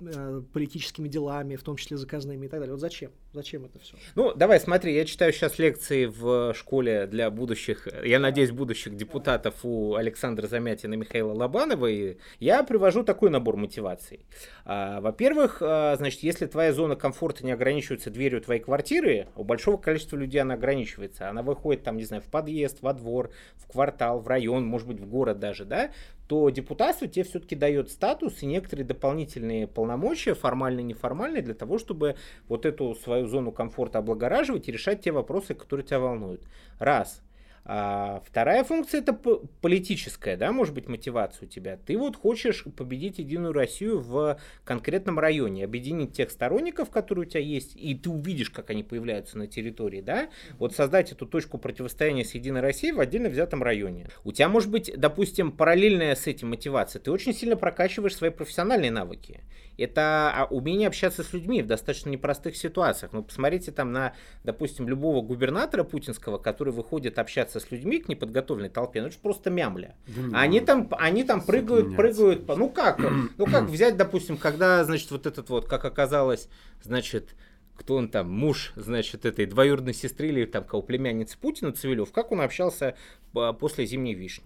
Э, 0.00 0.42
политическими 0.52 1.08
делами, 1.08 1.56
в 1.56 1.62
том 1.62 1.76
числе 1.76 1.96
заказными 1.96 2.46
и 2.46 2.48
так 2.48 2.60
далее. 2.60 2.74
Вот 2.74 2.80
зачем? 2.80 3.10
Зачем 3.32 3.64
это 3.64 3.78
все? 3.78 3.96
Ну, 4.14 4.34
давай, 4.34 4.58
смотри, 4.60 4.94
я 4.94 5.04
читаю 5.04 5.32
сейчас 5.32 5.58
лекции 5.58 6.06
в 6.06 6.54
школе 6.54 7.06
для 7.06 7.30
будущих, 7.30 7.86
я 8.04 8.18
надеюсь, 8.18 8.50
будущих 8.50 8.96
депутатов 8.96 9.54
у 9.62 9.94
Александра 9.94 10.46
Замятина 10.46 10.94
и 10.94 10.96
Михаила 10.96 11.32
Лобанова, 11.32 11.86
и 11.86 12.16
я 12.38 12.62
привожу 12.64 13.02
такой 13.04 13.30
набор 13.30 13.56
мотиваций. 13.56 14.26
А, 14.64 15.00
во-первых, 15.00 15.58
а, 15.60 15.96
значит, 15.96 16.22
если 16.22 16.46
твоя 16.46 16.72
зона 16.72 16.96
комфорта 16.96 17.44
не 17.44 17.52
ограничивается 17.52 18.10
дверью 18.10 18.40
твоей 18.40 18.60
квартиры, 18.60 19.28
у 19.36 19.44
большого 19.44 19.76
количества 19.76 20.16
людей 20.16 20.40
она 20.40 20.54
ограничивается. 20.54 21.28
Она 21.28 21.42
выходит 21.42 21.84
там, 21.84 21.96
не 21.96 22.04
знаю, 22.04 22.22
в 22.22 22.26
подъезд, 22.26 22.78
во 22.82 22.92
двор, 22.92 23.30
в 23.56 23.66
квартал, 23.70 24.20
в 24.20 24.28
район, 24.28 24.66
может 24.66 24.88
быть, 24.88 25.00
в 25.00 25.06
город 25.06 25.38
даже, 25.38 25.64
да, 25.64 25.90
то 26.30 26.48
депутатство 26.48 27.08
тебе 27.08 27.24
все-таки 27.24 27.56
дает 27.56 27.90
статус 27.90 28.40
и 28.44 28.46
некоторые 28.46 28.86
дополнительные 28.86 29.66
полномочия, 29.66 30.34
формальные 30.34 30.84
и 30.84 30.86
неформальные, 30.86 31.42
для 31.42 31.54
того, 31.54 31.76
чтобы 31.76 32.14
вот 32.46 32.66
эту 32.66 32.94
свою 32.94 33.26
зону 33.26 33.50
комфорта 33.50 33.98
облагораживать 33.98 34.68
и 34.68 34.72
решать 34.72 35.00
те 35.00 35.10
вопросы, 35.10 35.54
которые 35.54 35.84
тебя 35.84 35.98
волнуют. 35.98 36.44
Раз. 36.78 37.20
А 37.64 38.22
вторая 38.26 38.64
функция 38.64 39.00
это 39.00 39.12
политическая, 39.12 40.36
да, 40.36 40.50
может 40.50 40.74
быть, 40.74 40.88
мотивация 40.88 41.46
у 41.46 41.48
тебя. 41.48 41.76
Ты 41.76 41.98
вот 41.98 42.16
хочешь 42.16 42.64
победить 42.76 43.18
Единую 43.18 43.52
Россию 43.52 44.00
в 44.00 44.40
конкретном 44.64 45.18
районе, 45.18 45.64
объединить 45.64 46.12
тех 46.14 46.30
сторонников, 46.30 46.90
которые 46.90 47.26
у 47.26 47.28
тебя 47.28 47.40
есть, 47.40 47.76
и 47.76 47.94
ты 47.94 48.10
увидишь, 48.10 48.50
как 48.50 48.70
они 48.70 48.82
появляются 48.82 49.38
на 49.38 49.46
территории, 49.46 50.00
да, 50.00 50.30
вот 50.58 50.74
создать 50.74 51.12
эту 51.12 51.26
точку 51.26 51.58
противостояния 51.58 52.24
с 52.24 52.34
Единой 52.34 52.60
Россией 52.60 52.92
в 52.92 53.00
отдельно 53.00 53.28
взятом 53.28 53.62
районе. 53.62 54.08
У 54.24 54.32
тебя 54.32 54.48
может 54.48 54.70
быть, 54.70 54.92
допустим, 54.96 55.52
параллельная 55.52 56.14
с 56.14 56.26
этим 56.26 56.48
мотивация. 56.48 57.00
Ты 57.00 57.10
очень 57.10 57.34
сильно 57.34 57.56
прокачиваешь 57.56 58.16
свои 58.16 58.30
профессиональные 58.30 58.90
навыки 58.90 59.40
это 59.80 60.32
а, 60.34 60.44
умение 60.44 60.88
общаться 60.88 61.22
с 61.22 61.32
людьми 61.32 61.62
в 61.62 61.66
достаточно 61.66 62.10
непростых 62.10 62.56
ситуациях. 62.56 63.12
Ну, 63.12 63.22
посмотрите 63.22 63.72
там 63.72 63.92
на, 63.92 64.14
допустим, 64.44 64.88
любого 64.88 65.22
губернатора 65.22 65.84
путинского, 65.84 66.38
который 66.38 66.72
выходит 66.72 67.18
общаться 67.18 67.60
с 67.60 67.70
людьми 67.70 67.98
к 67.98 68.08
неподготовленной 68.08 68.68
толпе, 68.68 69.00
ну 69.00 69.06
это 69.08 69.16
же 69.16 69.20
просто 69.22 69.50
мямля. 69.50 69.96
Да 70.06 70.40
они 70.40 70.60
там, 70.60 70.88
они 70.92 71.24
там 71.24 71.40
прыгают, 71.40 71.96
прыгают, 71.96 72.46
ну 72.46 72.68
как, 72.68 73.00
ну 73.38 73.46
как 73.46 73.64
взять, 73.64 73.96
допустим, 73.96 74.36
когда, 74.36 74.84
значит, 74.84 75.10
вот 75.10 75.26
этот 75.26 75.48
вот, 75.48 75.66
как 75.66 75.84
оказалось, 75.84 76.48
значит, 76.82 77.34
кто 77.76 77.94
он 77.94 78.10
там, 78.10 78.30
муж, 78.30 78.72
значит, 78.76 79.24
этой 79.24 79.46
двоюродной 79.46 79.94
сестры 79.94 80.28
или 80.28 80.44
там 80.44 80.64
кого 80.64 80.82
племянницы 80.82 81.38
Путина, 81.38 81.72
Цивилев, 81.72 82.12
как 82.12 82.30
он 82.30 82.42
общался 82.42 82.94
а, 83.34 83.54
после 83.54 83.86
зимней 83.86 84.12
вишни. 84.12 84.44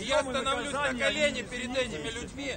Я 0.00 0.22
становлюсь 0.22 0.72
на 0.72 0.94
колени 0.94 1.42
перед 1.42 1.76
этими 1.76 2.10
людьми, 2.10 2.52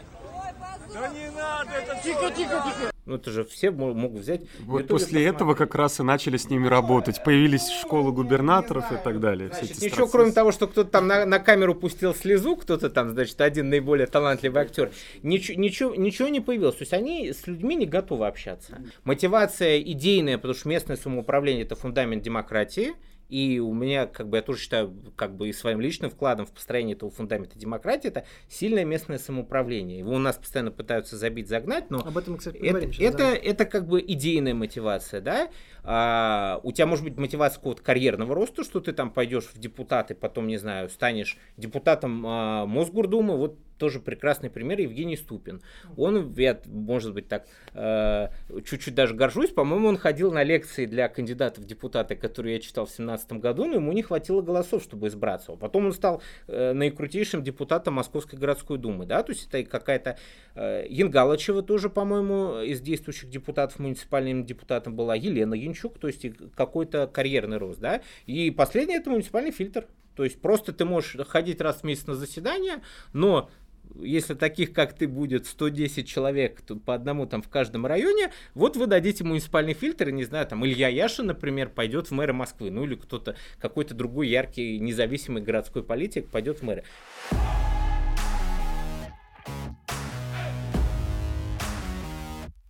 да 0.94 1.08
не 1.10 1.30
надо, 1.32 1.72
это 1.72 2.00
тихо, 2.04 2.32
тихо, 2.32 2.64
тихо. 2.66 2.92
Ну 3.06 3.16
это 3.16 3.32
же 3.32 3.46
все 3.46 3.72
могут 3.72 4.20
взять. 4.20 4.42
Вот 4.60 4.88
после 4.88 5.26
этого 5.26 5.54
как 5.54 5.76
раз 5.76 6.00
и 6.02 6.04
начали 6.04 6.36
с 6.36 6.50
ними 6.50 6.68
работать. 6.68 7.24
Появились 7.24 7.70
школы 7.70 8.12
губернаторов 8.12 8.92
и 8.92 8.98
так 9.02 9.22
далее. 9.22 9.48
Значит, 9.48 9.78
ничего, 9.78 9.90
процессы. 9.90 10.12
кроме 10.12 10.32
того, 10.34 10.52
что 10.52 10.68
кто-то 10.68 10.90
там 10.90 11.08
на, 11.08 11.26
на 11.26 11.40
камеру 11.40 11.74
пустил 11.74 12.14
слезу, 12.14 12.58
кто-то 12.58 12.90
там, 12.90 13.12
значит, 13.12 13.40
один 13.40 13.70
наиболее 13.70 14.08
талантливый 14.08 14.62
актер, 14.62 14.92
ничего, 15.24 15.58
ничего, 15.58 15.96
ничего 15.96 16.28
не 16.28 16.42
появилось. 16.42 16.76
То 16.76 16.82
есть 16.82 16.94
они 16.94 17.32
с 17.32 17.48
людьми 17.48 17.76
не 17.76 17.86
готовы 17.86 18.28
общаться. 18.28 18.82
Мотивация 19.06 19.80
идейная, 19.80 20.38
потому 20.38 20.56
что 20.56 20.68
местное 20.68 20.98
самоуправление 20.98 21.64
это 21.64 21.76
фундамент 21.76 22.24
демократии. 22.24 22.94
И 23.30 23.60
у 23.60 23.74
меня, 23.74 24.08
как 24.08 24.30
бы, 24.30 24.38
я 24.38 24.44
тоже 24.44 24.62
считаю, 24.62 24.94
как 25.16 25.36
бы 25.36 25.50
и 25.50 25.54
своим 25.54 25.82
личным 25.82 26.10
вкладом 26.10 26.46
в 26.46 26.52
построение 26.52 26.96
этого 26.96 27.12
фундамента 27.12 27.60
демократии, 27.60 28.08
это 28.08 28.26
сильное 28.48 28.86
местное 28.86 29.18
самоуправление. 29.18 30.00
Его 30.00 30.14
у 30.14 30.20
нас 30.20 30.38
постоянно 30.38 30.72
пытаются 30.72 31.18
забить, 31.18 31.50
загнать, 31.50 31.90
но 31.90 32.00
Об 32.00 32.18
этом, 32.18 32.38
кстати, 32.38 32.58
это, 32.58 32.82
сейчас, 32.92 33.14
это, 33.14 33.18
да. 33.18 33.36
это 33.36 33.66
как 33.66 33.88
бы 33.88 34.02
идейная 34.02 34.54
мотивация, 34.54 35.20
да. 35.20 35.50
А, 35.84 36.60
у 36.64 36.72
тебя 36.72 36.86
может 36.86 37.04
быть 37.04 37.18
мотивация 37.18 37.58
какого-то 37.58 37.84
карьерного 37.84 38.34
роста, 38.34 38.64
что 38.64 38.80
ты 38.80 38.94
там 38.94 39.12
пойдешь 39.12 39.46
в 39.46 39.60
депутаты, 39.60 40.16
потом, 40.16 40.48
не 40.48 40.58
знаю, 40.58 40.90
станешь 40.90 41.38
депутатом 41.58 42.24
а, 42.26 42.66
Мосгордумы, 42.66 43.38
вот 43.38 43.58
тоже 43.78 44.00
прекрасный 44.00 44.50
пример 44.50 44.80
Евгений 44.80 45.18
Ступин. 45.18 45.62
Он, 45.96 46.34
я, 46.34 46.60
может 46.66 47.14
быть, 47.14 47.28
так 47.28 47.48
э, 47.74 48.30
чуть-чуть 48.66 48.96
даже 48.96 49.14
горжусь, 49.14 49.52
по-моему, 49.52 49.88
он 49.88 49.98
ходил 49.98 50.32
на 50.32 50.44
лекции 50.44 50.86
для 50.86 51.10
кандидатов 51.10 51.64
в 51.64 51.68
депутаты, 51.68 52.16
которые 52.16 52.56
я 52.56 52.62
читал 52.62 52.86
в 52.86 52.90
2017 52.90 53.34
году, 53.34 53.66
но 53.66 53.76
ему 53.76 53.92
не 53.94 54.04
хватило 54.04 54.42
голосов, 54.42 54.84
чтобы 54.84 55.08
избраться. 55.08 55.54
Потом 55.54 55.88
он 55.88 55.94
стал 55.94 56.22
э, 56.48 56.74
наикрутейшим 56.74 57.44
депутатом 57.44 57.96
Московской 57.96 58.38
городской 58.40 58.78
думы, 58.78 59.06
да, 59.06 59.24
то 59.24 59.32
есть 59.32 59.48
это 59.48 59.64
какая-то 59.70 60.18
э, 60.56 60.86
Янгалычева 60.90 61.64
тоже, 61.64 61.90
по-моему, 61.90 62.62
из 62.62 62.82
действующих 62.82 63.30
депутатов 63.30 63.80
муниципальным 63.80 64.46
депутатом 64.46 64.96
была, 64.96 65.16
Елена 65.16 65.54
Янчук, 65.54 66.00
то 66.00 66.08
есть 66.08 66.26
какой-то 66.56 67.08
карьерный 67.08 67.58
рост, 67.58 67.80
да, 67.80 68.02
и 68.26 68.52
последний 68.52 68.96
это 68.96 69.10
муниципальный 69.10 69.52
фильтр. 69.52 69.88
То 70.16 70.24
есть 70.24 70.42
просто 70.42 70.74
ты 70.74 70.84
можешь 70.84 71.16
ходить 71.28 71.62
раз 71.62 71.82
в 71.82 71.84
месяц 71.84 72.08
на 72.08 72.16
заседание, 72.16 72.82
но 73.14 73.52
если 73.96 74.34
таких, 74.34 74.74
как 74.74 74.94
ты, 74.94 75.08
будет 75.08 75.48
110 75.48 76.08
человек 76.08 76.62
тут 76.62 76.84
по 76.84 76.94
одному 76.94 77.26
там 77.26 77.42
в 77.42 77.50
каждом 77.50 77.86
районе, 77.86 78.32
вот 78.54 78.78
вы 78.78 78.88
дадите 78.88 79.24
муниципальный 79.24 79.74
фильтр, 79.74 80.10
и, 80.10 80.12
не 80.12 80.24
знаю, 80.24 80.48
там 80.48 80.66
Илья 80.66 80.88
Яшин, 80.88 81.28
например, 81.28 81.70
пойдет 81.70 82.08
в 82.08 82.12
мэры 82.12 82.34
Москвы, 82.34 82.72
ну 82.72 82.84
или 82.84 82.96
кто-то, 82.96 83.36
какой-то 83.60 83.94
другой 83.94 84.30
яркий, 84.30 84.80
независимый 84.80 85.42
городской 85.42 85.84
политик 85.84 86.28
пойдет 86.28 86.60
в 86.60 86.64
мэры. 86.64 86.84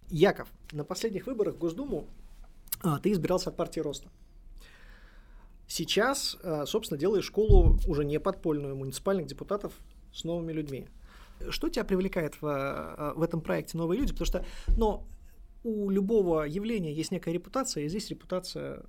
Яков, 0.10 0.48
на 0.72 0.84
последних 0.84 1.28
выборах 1.28 1.56
в 1.56 1.58
Госдуму 1.58 2.08
а, 2.82 3.00
ты 3.00 3.12
избирался 3.12 3.50
от 3.50 3.58
партии 3.58 3.80
Роста. 3.80 4.10
Сейчас, 5.68 6.38
а, 6.44 6.66
собственно, 6.66 6.98
делаешь 6.98 7.26
школу 7.26 7.78
уже 7.88 8.06
не 8.06 8.20
подпольную 8.20 8.76
муниципальных 8.76 9.28
депутатов 9.28 9.74
с 10.14 10.24
новыми 10.24 10.54
людьми. 10.54 10.88
Что 11.50 11.70
тебя 11.70 11.84
привлекает 11.84 12.42
в, 12.42 12.46
э, 12.46 13.14
в 13.16 13.22
этом 13.22 13.42
проекте 13.42 13.78
«Новые 13.78 14.00
люди»? 14.00 14.14
Потому 14.14 14.26
что 14.26 14.46
ну, 14.78 15.04
у 15.64 15.90
любого 15.90 16.44
явления 16.44 16.94
есть 16.94 17.12
некая 17.12 17.34
репутация, 17.34 17.84
и 17.84 17.90
здесь 17.90 18.10
репутация 18.10 18.84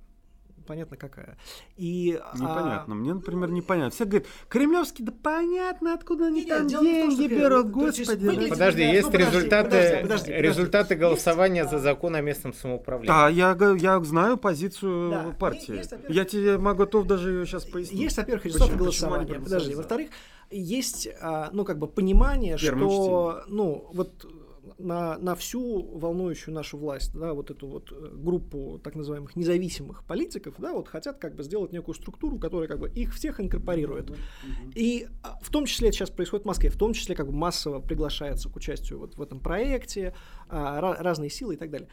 понятно 0.69 0.97
какая. 0.97 1.35
И, 1.77 2.19
непонятно. 2.35 2.93
А... 2.93 2.95
Мне, 2.95 3.15
например, 3.15 3.49
непонятно. 3.49 3.89
Все 3.89 4.05
говорят, 4.05 4.27
кремлевский, 4.49 5.03
да 5.03 5.11
понятно, 5.11 5.95
откуда 5.95 6.27
они 6.27 6.45
нет, 6.45 6.49
там 6.49 6.67
деньги 6.67 7.27
том, 7.27 7.39
берут, 7.39 7.65
ну, 7.65 7.71
господи. 7.71 8.25
Есть, 8.25 8.49
подожди, 8.49 8.83
есть 8.83 9.11
ну, 9.11 9.17
результаты, 9.17 9.69
подожди, 9.69 10.01
подожди, 10.03 10.31
результаты 10.31 10.83
подожди. 10.83 11.01
голосования 11.01 11.61
есть, 11.61 11.71
за 11.71 11.79
закон 11.79 12.15
о 12.15 12.21
местном 12.21 12.53
самоуправлении. 12.53 13.07
Да, 13.07 13.29
я, 13.29 13.57
я 13.79 13.99
знаю 14.01 14.37
позицию 14.37 15.09
да. 15.09 15.23
партии. 15.39 15.77
Есть, 15.77 15.93
я 16.07 16.23
тебе 16.23 16.59
могу 16.59 16.79
готов 16.79 17.07
даже 17.07 17.31
ее 17.31 17.45
сейчас 17.47 17.65
пояснить. 17.65 17.99
Есть, 17.99 18.17
во-первых, 18.17 18.45
результаты 18.45 18.75
голосования. 18.75 19.39
Подожди, 19.39 19.73
во-вторых, 19.73 20.11
есть, 20.51 21.07
а, 21.21 21.49
ну, 21.51 21.65
как 21.65 21.79
бы 21.79 21.87
понимание, 21.87 22.57
Первым 22.57 22.89
что, 22.89 23.43
ну, 23.47 23.89
вот 23.93 24.25
на, 24.77 25.17
на 25.17 25.35
всю 25.35 25.81
волнующую 25.97 26.53
нашу 26.53 26.77
власть, 26.77 27.13
да, 27.13 27.33
вот 27.33 27.51
эту 27.51 27.67
вот 27.67 27.91
э, 27.91 28.09
группу 28.13 28.79
так 28.83 28.95
называемых 28.95 29.35
независимых 29.35 30.03
политиков, 30.03 30.55
да, 30.57 30.73
вот 30.73 30.87
хотят 30.87 31.17
как 31.17 31.35
бы 31.35 31.43
сделать 31.43 31.71
некую 31.71 31.95
структуру, 31.95 32.37
которая 32.37 32.67
как 32.67 32.79
бы 32.79 32.89
их 32.89 33.13
всех 33.13 33.39
инкорпорирует. 33.39 34.11
И 34.75 35.07
а, 35.23 35.39
в 35.41 35.49
том 35.49 35.65
числе 35.65 35.89
это 35.89 35.97
сейчас 35.97 36.09
происходит 36.11 36.45
в 36.45 36.47
Москве, 36.47 36.69
в 36.69 36.77
том 36.77 36.93
числе 36.93 37.15
как 37.15 37.27
бы 37.27 37.33
массово 37.33 37.79
приглашается 37.79 38.49
к 38.49 38.55
участию 38.55 38.99
вот 38.99 39.15
в 39.15 39.21
этом 39.21 39.39
проекте, 39.39 40.13
а, 40.47 40.79
разные 40.79 41.29
силы 41.29 41.55
и 41.55 41.57
так 41.57 41.71
далее 41.71 41.89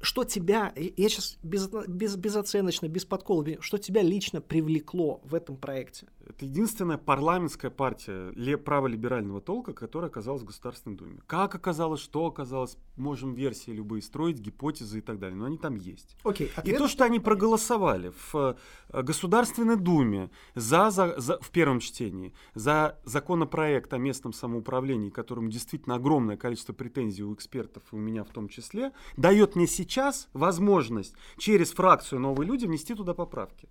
что 0.00 0.24
тебя, 0.24 0.72
я 0.76 1.08
сейчас 1.08 1.38
без, 1.42 1.68
без, 1.88 2.16
безоценочно, 2.16 2.86
без 2.86 3.04
подкола, 3.04 3.44
что 3.60 3.78
тебя 3.78 4.02
лично 4.02 4.40
привлекло 4.40 5.20
в 5.24 5.34
этом 5.34 5.56
проекте? 5.56 6.06
Это 6.28 6.44
единственная 6.44 6.98
парламентская 6.98 7.70
партия 7.70 8.56
праволиберального 8.58 9.40
толка, 9.40 9.72
которая 9.72 10.10
оказалась 10.10 10.42
в 10.42 10.44
Государственной 10.44 10.96
Думе. 10.96 11.20
Как 11.26 11.54
оказалось, 11.54 12.00
что 12.00 12.26
оказалось, 12.26 12.76
можем 12.96 13.34
версии 13.34 13.70
любые 13.70 14.02
строить, 14.02 14.38
гипотезы 14.38 14.98
и 14.98 15.00
так 15.00 15.18
далее, 15.18 15.36
но 15.36 15.46
они 15.46 15.56
там 15.56 15.76
есть. 15.76 16.16
Окей, 16.24 16.50
ответ... 16.54 16.74
И 16.74 16.78
то, 16.78 16.86
что 16.86 17.04
они 17.04 17.18
проголосовали 17.18 18.12
в 18.30 18.56
э, 18.90 19.02
Государственной 19.02 19.76
Думе 19.76 20.30
за, 20.54 20.90
за, 20.90 21.18
за, 21.18 21.38
в 21.38 21.50
первом 21.50 21.80
чтении 21.80 22.34
за 22.54 22.98
законопроект 23.04 23.92
о 23.94 23.98
местном 23.98 24.32
самоуправлении, 24.32 25.10
которому 25.10 25.48
действительно 25.48 25.94
огромное 25.94 26.36
количество 26.36 26.74
претензий 26.74 27.24
у 27.24 27.32
экспертов, 27.32 27.82
и 27.90 27.96
у 27.96 27.98
меня 27.98 28.24
в 28.24 28.30
том 28.30 28.48
числе, 28.48 28.92
дает 29.16 29.56
мне 29.56 29.66
сейчас 29.66 30.28
возможность 30.34 31.14
через 31.38 31.72
фракцию 31.72 32.20
«Новые 32.20 32.46
люди» 32.46 32.66
внести 32.66 32.94
туда 32.94 33.14
поправки. 33.14 33.68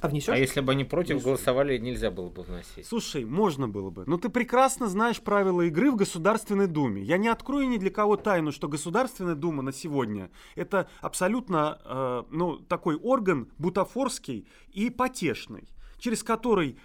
А 0.00 0.08
внесешь? 0.08 0.28
А 0.28 0.36
если 0.36 0.60
бы 0.60 0.72
они 0.72 0.84
против 0.84 1.16
Внесу. 1.16 1.26
голосовали, 1.26 1.78
нельзя 1.78 2.10
было 2.10 2.28
бы 2.28 2.42
вносить. 2.42 2.86
Слушай, 2.86 3.24
можно 3.24 3.68
было 3.68 3.90
бы. 3.90 4.04
Но 4.06 4.16
ты 4.18 4.28
прекрасно 4.28 4.88
знаешь 4.88 5.20
правила 5.20 5.62
игры 5.62 5.90
в 5.90 5.96
Государственной 5.96 6.66
Думе. 6.66 7.02
Я 7.02 7.18
не 7.18 7.28
открою 7.28 7.68
ни 7.68 7.76
для 7.76 7.90
кого 7.90 8.16
тайну, 8.16 8.52
что 8.52 8.68
Государственная 8.68 9.34
Дума 9.34 9.62
на 9.62 9.72
сегодня 9.72 10.30
это 10.54 10.88
абсолютно 11.00 11.80
э, 11.84 12.22
ну, 12.30 12.56
такой 12.58 12.96
орган 12.96 13.50
бутафорский 13.58 14.48
и 14.72 14.90
потешный, 14.90 15.68
через 15.98 16.22
который 16.22 16.78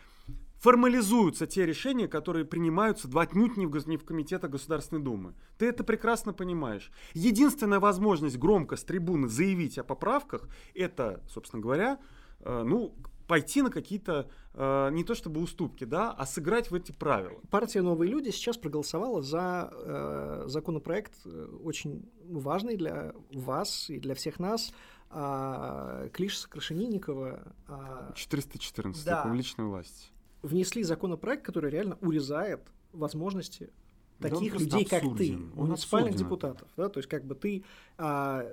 формализуются 0.63 1.45
те 1.45 1.65
решения, 1.65 2.07
которые 2.07 2.45
принимаются 2.45 3.09
отнюдь 3.19 3.57
не 3.57 3.65
в, 3.65 3.87
не 3.87 3.97
в 3.97 4.05
Комитета 4.05 4.47
Государственной 4.47 5.01
Думы. 5.01 5.33
Ты 5.57 5.65
это 5.65 5.83
прекрасно 5.83 6.31
понимаешь. 6.31 6.89
Единственная 7.13 7.81
возможность 7.81 8.37
громко 8.37 8.77
с 8.77 8.83
трибуны 8.85 9.27
заявить 9.27 9.77
о 9.77 9.83
поправках, 9.83 10.47
это, 10.73 11.21
собственно 11.27 11.61
говоря, 11.61 11.99
ну, 12.45 12.93
пойти 13.27 13.61
на 13.61 13.69
какие-то 13.69 14.29
э, 14.53 14.89
не 14.91 15.03
то 15.03 15.15
чтобы 15.15 15.41
уступки, 15.41 15.85
да, 15.85 16.11
а 16.11 16.25
сыграть 16.25 16.71
в 16.71 16.75
эти 16.75 16.91
правила. 16.91 17.39
Партия 17.49 17.81
«Новые 17.81 18.11
люди» 18.11 18.29
сейчас 18.29 18.57
проголосовала 18.57 19.21
за 19.21 19.69
э, 19.71 20.43
законопроект 20.47 21.13
э, 21.25 21.47
очень 21.63 22.09
важный 22.25 22.75
для 22.75 23.13
вас 23.31 23.89
и 23.89 23.99
для 23.99 24.13
всех 24.15 24.39
нас, 24.39 24.73
э, 25.09 26.09
Клишеса 26.13 26.49
Крашенинникова. 26.49 27.53
Э, 27.67 28.11
414 28.15 29.05
да. 29.05 29.23
публичной 29.23 29.65
власти 29.65 30.13
внесли 30.43 30.83
законопроект, 30.83 31.43
который 31.43 31.71
реально 31.71 31.97
урезает 32.01 32.61
возможности 32.91 33.71
таких 34.19 34.53
да 34.53 34.59
людей, 34.59 34.83
абсурден. 34.83 35.09
как 35.09 35.17
ты, 35.17 35.33
он 35.59 35.67
муниципальных 35.67 36.11
абсурден. 36.11 36.17
депутатов. 36.17 36.69
Да? 36.77 36.89
То 36.89 36.99
есть 36.99 37.09
как 37.09 37.25
бы 37.25 37.33
ты, 37.33 37.63
а, 37.97 38.45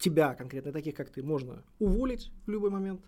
тебя 0.00 0.34
конкретно, 0.34 0.72
таких 0.72 0.96
как 0.96 1.10
ты, 1.10 1.22
можно 1.22 1.62
уволить 1.78 2.32
в 2.46 2.50
любой 2.50 2.70
момент, 2.70 3.02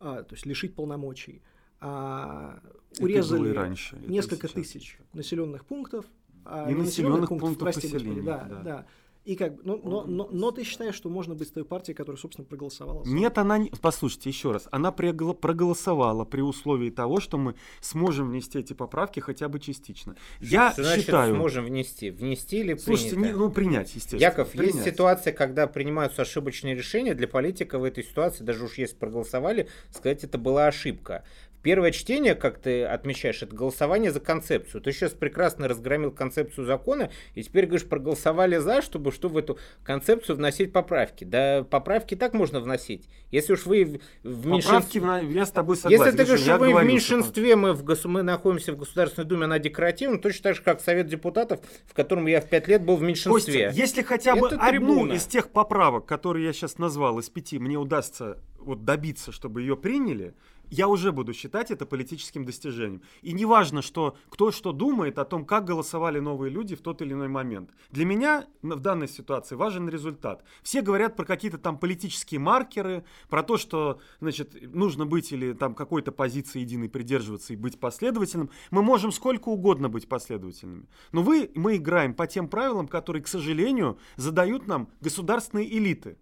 а, 0.00 0.24
то 0.24 0.34
есть 0.34 0.46
лишить 0.46 0.74
полномочий. 0.74 1.42
А, 1.80 2.60
урезали 2.98 3.50
раньше, 3.50 3.96
несколько 4.06 4.48
тысяч 4.48 4.98
населенных 5.12 5.64
пунктов. 5.64 6.06
А, 6.44 6.70
и 6.70 6.74
населенных 6.74 7.28
пунктов, 7.28 7.58
пунктов 7.58 7.74
прости. 7.74 7.88
Господи, 7.92 8.20
да, 8.22 8.46
да. 8.48 8.62
да. 8.62 8.86
И 9.24 9.36
как 9.36 9.62
но, 9.64 9.76
но, 9.76 10.04
но, 10.04 10.28
но 10.32 10.50
ты 10.50 10.64
считаешь, 10.64 10.94
что 10.94 11.10
можно 11.10 11.34
быть 11.34 11.48
с 11.48 11.50
той 11.50 11.64
партией, 11.64 11.94
которая, 11.94 12.18
собственно, 12.18 12.46
проголосовала? 12.46 13.04
Нет, 13.04 13.36
она 13.36 13.58
не... 13.58 13.70
Послушайте 13.80 14.30
еще 14.30 14.50
раз. 14.50 14.66
Она 14.70 14.92
проголосовала 14.92 16.24
при 16.24 16.40
условии 16.40 16.88
того, 16.88 17.20
что 17.20 17.36
мы 17.36 17.54
сможем 17.80 18.30
внести 18.30 18.58
эти 18.58 18.72
поправки 18.72 19.20
хотя 19.20 19.48
бы 19.48 19.60
частично. 19.60 20.16
Я 20.40 20.72
значит, 20.74 21.04
считаю... 21.04 21.34
сможем 21.34 21.66
внести? 21.66 22.10
Внести 22.10 22.60
или 22.60 22.74
Слушайте, 22.76 23.16
принято? 23.16 23.32
Не, 23.32 23.38
ну 23.38 23.50
принять, 23.50 23.88
естественно. 23.94 24.20
Яков, 24.20 24.52
принять. 24.52 24.74
есть 24.74 24.86
ситуация, 24.86 25.34
когда 25.34 25.66
принимаются 25.66 26.22
ошибочные 26.22 26.74
решения. 26.74 27.14
Для 27.14 27.28
политика 27.28 27.78
в 27.78 27.84
этой 27.84 28.02
ситуации, 28.04 28.42
даже 28.42 28.64
уж 28.64 28.78
если 28.78 28.96
проголосовали, 28.96 29.68
сказать, 29.90 30.24
это 30.24 30.38
была 30.38 30.66
ошибка. 30.66 31.24
Первое 31.62 31.90
чтение, 31.90 32.34
как 32.34 32.58
ты 32.58 32.84
отмечаешь, 32.84 33.42
это 33.42 33.54
голосование 33.54 34.10
за 34.10 34.20
концепцию. 34.20 34.80
Ты 34.80 34.92
сейчас 34.92 35.12
прекрасно 35.12 35.68
разгромил 35.68 36.10
концепцию 36.10 36.66
закона, 36.66 37.10
и 37.34 37.42
теперь, 37.42 37.66
говоришь, 37.66 37.86
проголосовали 37.86 38.56
за, 38.56 38.80
чтобы 38.80 39.12
что 39.12 39.28
в 39.28 39.36
эту 39.36 39.58
концепцию 39.84 40.36
вносить 40.36 40.72
поправки. 40.72 41.24
Да 41.24 41.64
поправки 41.64 42.14
так 42.14 42.32
можно 42.32 42.60
вносить. 42.60 43.08
Если 43.30 43.52
уж 43.52 43.66
вы 43.66 44.00
в 44.22 44.46
меньшинстве... 44.46 45.02
я 45.30 45.44
с 45.44 45.50
тобой 45.50 45.76
согласен. 45.76 46.04
Если 46.04 46.16
ты 46.16 46.24
говоришь, 46.24 46.44
что 46.44 46.56
вы 46.56 46.74
в 46.74 46.84
меньшинстве, 46.84 47.56
мы, 47.56 47.74
в 47.74 47.84
гос... 47.84 48.04
мы 48.06 48.22
находимся 48.22 48.72
в 48.72 48.76
Государственной 48.76 49.26
Думе, 49.26 49.44
она 49.44 49.58
декоративна, 49.58 50.18
точно 50.18 50.42
так 50.44 50.56
же, 50.56 50.62
как 50.62 50.80
Совет 50.80 51.08
депутатов, 51.08 51.60
в 51.86 51.94
котором 51.94 52.26
я 52.26 52.40
в 52.40 52.48
пять 52.48 52.68
лет 52.68 52.82
был 52.82 52.96
в 52.96 53.02
меньшинстве. 53.02 53.66
Костя, 53.66 53.80
если 53.80 54.02
хотя 54.02 54.34
бы 54.34 54.46
это 54.46 54.56
одну 54.56 54.70
трибуна. 54.70 55.12
из 55.12 55.26
тех 55.26 55.50
поправок, 55.50 56.06
которые 56.06 56.46
я 56.46 56.52
сейчас 56.52 56.78
назвал, 56.78 57.18
из 57.18 57.28
пяти, 57.28 57.58
мне 57.58 57.76
удастся 57.76 58.38
вот 58.58 58.84
добиться, 58.84 59.32
чтобы 59.32 59.60
ее 59.62 59.76
приняли, 59.76 60.34
я 60.70 60.88
уже 60.88 61.12
буду 61.12 61.32
считать 61.32 61.70
это 61.70 61.84
политическим 61.84 62.44
достижением. 62.44 63.02
И 63.22 63.32
не 63.32 63.44
важно, 63.44 63.82
что, 63.82 64.16
кто 64.28 64.50
что 64.52 64.72
думает 64.72 65.18
о 65.18 65.24
том, 65.24 65.44
как 65.44 65.64
голосовали 65.64 66.20
новые 66.20 66.50
люди 66.50 66.76
в 66.76 66.80
тот 66.80 67.02
или 67.02 67.12
иной 67.12 67.28
момент. 67.28 67.70
Для 67.90 68.04
меня 68.04 68.46
в 68.62 68.80
данной 68.80 69.08
ситуации 69.08 69.56
важен 69.56 69.88
результат. 69.88 70.44
Все 70.62 70.80
говорят 70.80 71.16
про 71.16 71.24
какие-то 71.24 71.58
там 71.58 71.78
политические 71.78 72.40
маркеры, 72.40 73.04
про 73.28 73.42
то, 73.42 73.56
что 73.56 74.00
значит, 74.20 74.56
нужно 74.74 75.06
быть 75.06 75.32
или 75.32 75.52
там 75.52 75.74
какой-то 75.74 76.12
позиции 76.12 76.60
единой 76.60 76.88
придерживаться 76.88 77.52
и 77.52 77.56
быть 77.56 77.78
последовательным. 77.80 78.50
Мы 78.70 78.82
можем 78.82 79.12
сколько 79.12 79.48
угодно 79.48 79.88
быть 79.88 80.08
последовательными. 80.08 80.86
Но 81.12 81.22
вы, 81.22 81.50
мы 81.54 81.76
играем 81.76 82.14
по 82.14 82.26
тем 82.26 82.48
правилам, 82.48 82.86
которые, 82.86 83.22
к 83.22 83.28
сожалению, 83.28 83.98
задают 84.16 84.66
нам 84.66 84.88
государственные 85.00 85.76
элиты. 85.76 86.16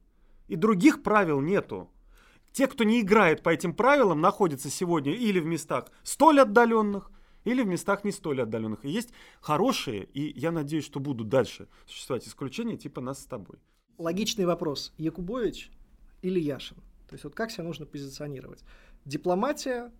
И 0.46 0.56
других 0.56 1.02
правил 1.02 1.40
нету. 1.40 1.90
Те, 2.52 2.66
кто 2.66 2.84
не 2.84 3.00
играет 3.00 3.42
по 3.42 3.50
этим 3.50 3.74
правилам, 3.74 4.20
находятся 4.20 4.70
сегодня 4.70 5.14
или 5.14 5.40
в 5.40 5.46
местах 5.46 5.86
столь 6.02 6.40
отдаленных, 6.40 7.10
или 7.44 7.62
в 7.62 7.66
местах 7.66 8.04
не 8.04 8.12
столь 8.12 8.42
отдаленных. 8.42 8.84
И 8.84 8.90
есть 8.90 9.10
хорошие, 9.40 10.04
и 10.04 10.38
я 10.38 10.50
надеюсь, 10.50 10.84
что 10.84 11.00
будут 11.00 11.28
дальше 11.28 11.68
существовать 11.86 12.26
исключения, 12.26 12.76
типа 12.76 13.00
нас 13.00 13.22
с 13.22 13.26
тобой. 13.26 13.58
Логичный 13.96 14.44
вопрос. 14.44 14.92
Якубович 14.98 15.70
или 16.22 16.40
Яшин? 16.40 16.76
То 17.08 17.14
есть 17.14 17.24
вот 17.24 17.34
как 17.34 17.50
себя 17.50 17.64
нужно 17.64 17.86
позиционировать? 17.86 18.62
Дипломатия 19.04 19.90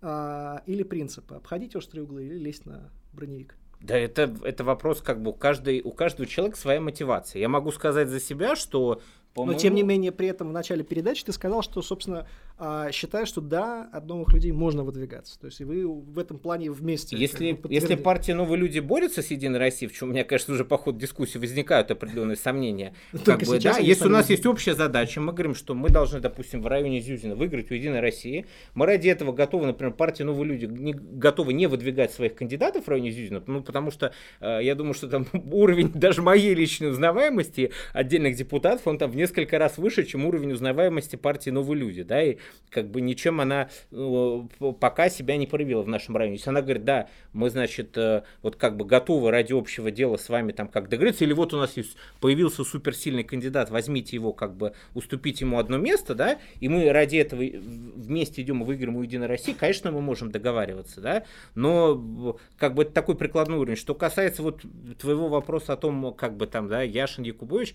а, 0.00 0.62
или 0.66 0.82
принципы? 0.82 1.36
Обходить 1.36 1.76
острые 1.76 2.04
углы 2.04 2.24
или 2.24 2.38
лезть 2.38 2.66
на 2.66 2.90
броневик? 3.12 3.56
Да, 3.80 3.96
это, 3.96 4.34
это 4.42 4.62
вопрос 4.62 5.00
как 5.00 5.22
бы 5.22 5.30
у, 5.30 5.34
каждой, 5.34 5.80
у 5.80 5.92
каждого 5.92 6.28
человека 6.28 6.58
своя 6.58 6.80
мотивация. 6.80 7.40
Я 7.40 7.48
могу 7.48 7.72
сказать 7.72 8.08
за 8.08 8.20
себя, 8.20 8.54
что 8.54 9.00
но 9.36 9.54
тем 9.54 9.74
не 9.74 9.82
менее, 9.82 10.12
при 10.12 10.28
этом 10.28 10.48
в 10.48 10.52
начале 10.52 10.82
передачи 10.82 11.24
ты 11.24 11.32
сказал, 11.32 11.62
что, 11.62 11.82
собственно, 11.82 12.26
а, 12.58 12.90
считаешь, 12.92 13.28
что 13.28 13.40
да, 13.40 13.88
от 13.92 14.06
новых 14.06 14.32
людей 14.34 14.52
можно 14.52 14.82
выдвигаться. 14.82 15.38
То 15.38 15.46
есть 15.46 15.60
и 15.60 15.64
вы 15.64 15.86
в 15.88 16.18
этом 16.18 16.38
плане 16.38 16.70
вместе. 16.70 17.16
Если, 17.16 17.58
если 17.68 17.94
партия 17.94 18.34
«Новые 18.34 18.58
люди» 18.58 18.80
борется 18.80 19.22
с 19.22 19.30
«Единой 19.30 19.58
Россией», 19.58 19.90
в 19.90 19.94
чем 19.94 20.10
у 20.10 20.12
меня, 20.12 20.24
конечно, 20.24 20.52
уже 20.52 20.64
по 20.64 20.76
ходу 20.76 20.98
дискуссии 20.98 21.38
возникают 21.38 21.90
определенные 21.90 22.36
сомнения. 22.36 22.92
Как 23.24 23.40
бы, 23.42 23.58
да, 23.60 23.78
если 23.78 24.06
у 24.06 24.10
нас 24.10 24.28
есть 24.30 24.44
общая 24.46 24.74
задача, 24.74 25.20
мы 25.20 25.32
говорим, 25.32 25.54
что 25.54 25.74
мы 25.74 25.88
должны, 25.88 26.20
допустим, 26.20 26.60
в 26.60 26.66
районе 26.66 27.00
Зюзина 27.00 27.34
выиграть 27.34 27.70
у 27.70 27.74
«Единой 27.74 28.00
России», 28.00 28.46
мы 28.74 28.86
ради 28.86 29.08
этого 29.08 29.32
готовы, 29.32 29.66
например, 29.66 29.94
партия 29.94 30.24
«Новые 30.24 30.44
люди» 30.44 30.66
не, 30.66 30.92
готовы 30.92 31.52
не 31.52 31.66
выдвигать 31.66 32.12
своих 32.12 32.34
кандидатов 32.34 32.84
в 32.84 32.88
районе 32.88 33.10
Зюзина, 33.10 33.42
ну, 33.46 33.62
потому 33.62 33.90
что 33.90 34.12
э, 34.40 34.60
я 34.62 34.74
думаю, 34.74 34.94
что 34.94 35.08
там 35.08 35.26
уровень 35.50 35.92
даже 35.92 36.20
моей 36.20 36.54
личной 36.54 36.90
узнаваемости 36.90 37.70
отдельных 37.92 38.36
депутатов, 38.36 38.86
он 38.86 38.98
там 38.98 39.10
в 39.10 39.19
несколько 39.20 39.58
раз 39.58 39.78
выше, 39.78 40.04
чем 40.04 40.26
уровень 40.26 40.52
узнаваемости 40.52 41.16
партии 41.16 41.50
«Новые 41.50 41.78
люди», 41.78 42.02
да, 42.02 42.22
и 42.22 42.38
как 42.70 42.90
бы 42.90 43.00
ничем 43.00 43.40
она 43.40 43.68
ну, 43.90 44.48
пока 44.80 45.08
себя 45.08 45.36
не 45.36 45.46
проявила 45.46 45.82
в 45.82 45.88
нашем 45.88 46.16
районе. 46.16 46.36
Если 46.36 46.50
она 46.50 46.62
говорит, 46.62 46.84
да, 46.84 47.08
мы, 47.32 47.50
значит, 47.50 47.96
э, 47.96 48.22
вот 48.42 48.56
как 48.56 48.76
бы 48.76 48.84
готовы 48.84 49.30
ради 49.30 49.52
общего 49.52 49.90
дела 49.90 50.16
с 50.16 50.28
вами 50.28 50.52
там 50.52 50.68
как 50.68 50.88
договориться, 50.88 51.24
или 51.24 51.32
вот 51.32 51.54
у 51.54 51.58
нас 51.58 51.76
есть, 51.76 51.96
появился 52.20 52.64
суперсильный 52.64 53.24
кандидат, 53.24 53.70
возьмите 53.70 54.16
его, 54.16 54.32
как 54.32 54.56
бы 54.56 54.72
уступите 54.94 55.44
ему 55.44 55.58
одно 55.58 55.78
место, 55.78 56.14
да, 56.14 56.38
и 56.60 56.68
мы 56.68 56.90
ради 56.92 57.16
этого 57.16 57.40
вместе 57.42 58.42
идем 58.42 58.62
и 58.62 58.66
выиграем 58.66 58.96
у 58.96 59.02
Единой 59.02 59.26
России, 59.26 59.52
конечно, 59.52 59.90
мы 59.92 60.00
можем 60.00 60.30
договариваться, 60.30 61.00
да, 61.00 61.24
но 61.54 62.38
как 62.58 62.74
бы 62.74 62.82
это 62.82 62.92
такой 62.92 63.16
прикладной 63.16 63.58
уровень. 63.58 63.76
Что 63.76 63.94
касается 63.94 64.42
вот 64.42 64.62
твоего 64.98 65.28
вопроса 65.28 65.74
о 65.74 65.76
том, 65.76 66.14
как 66.14 66.36
бы 66.36 66.46
там, 66.46 66.68
да, 66.68 66.82
Яшин 66.82 67.24
Якубович, 67.24 67.74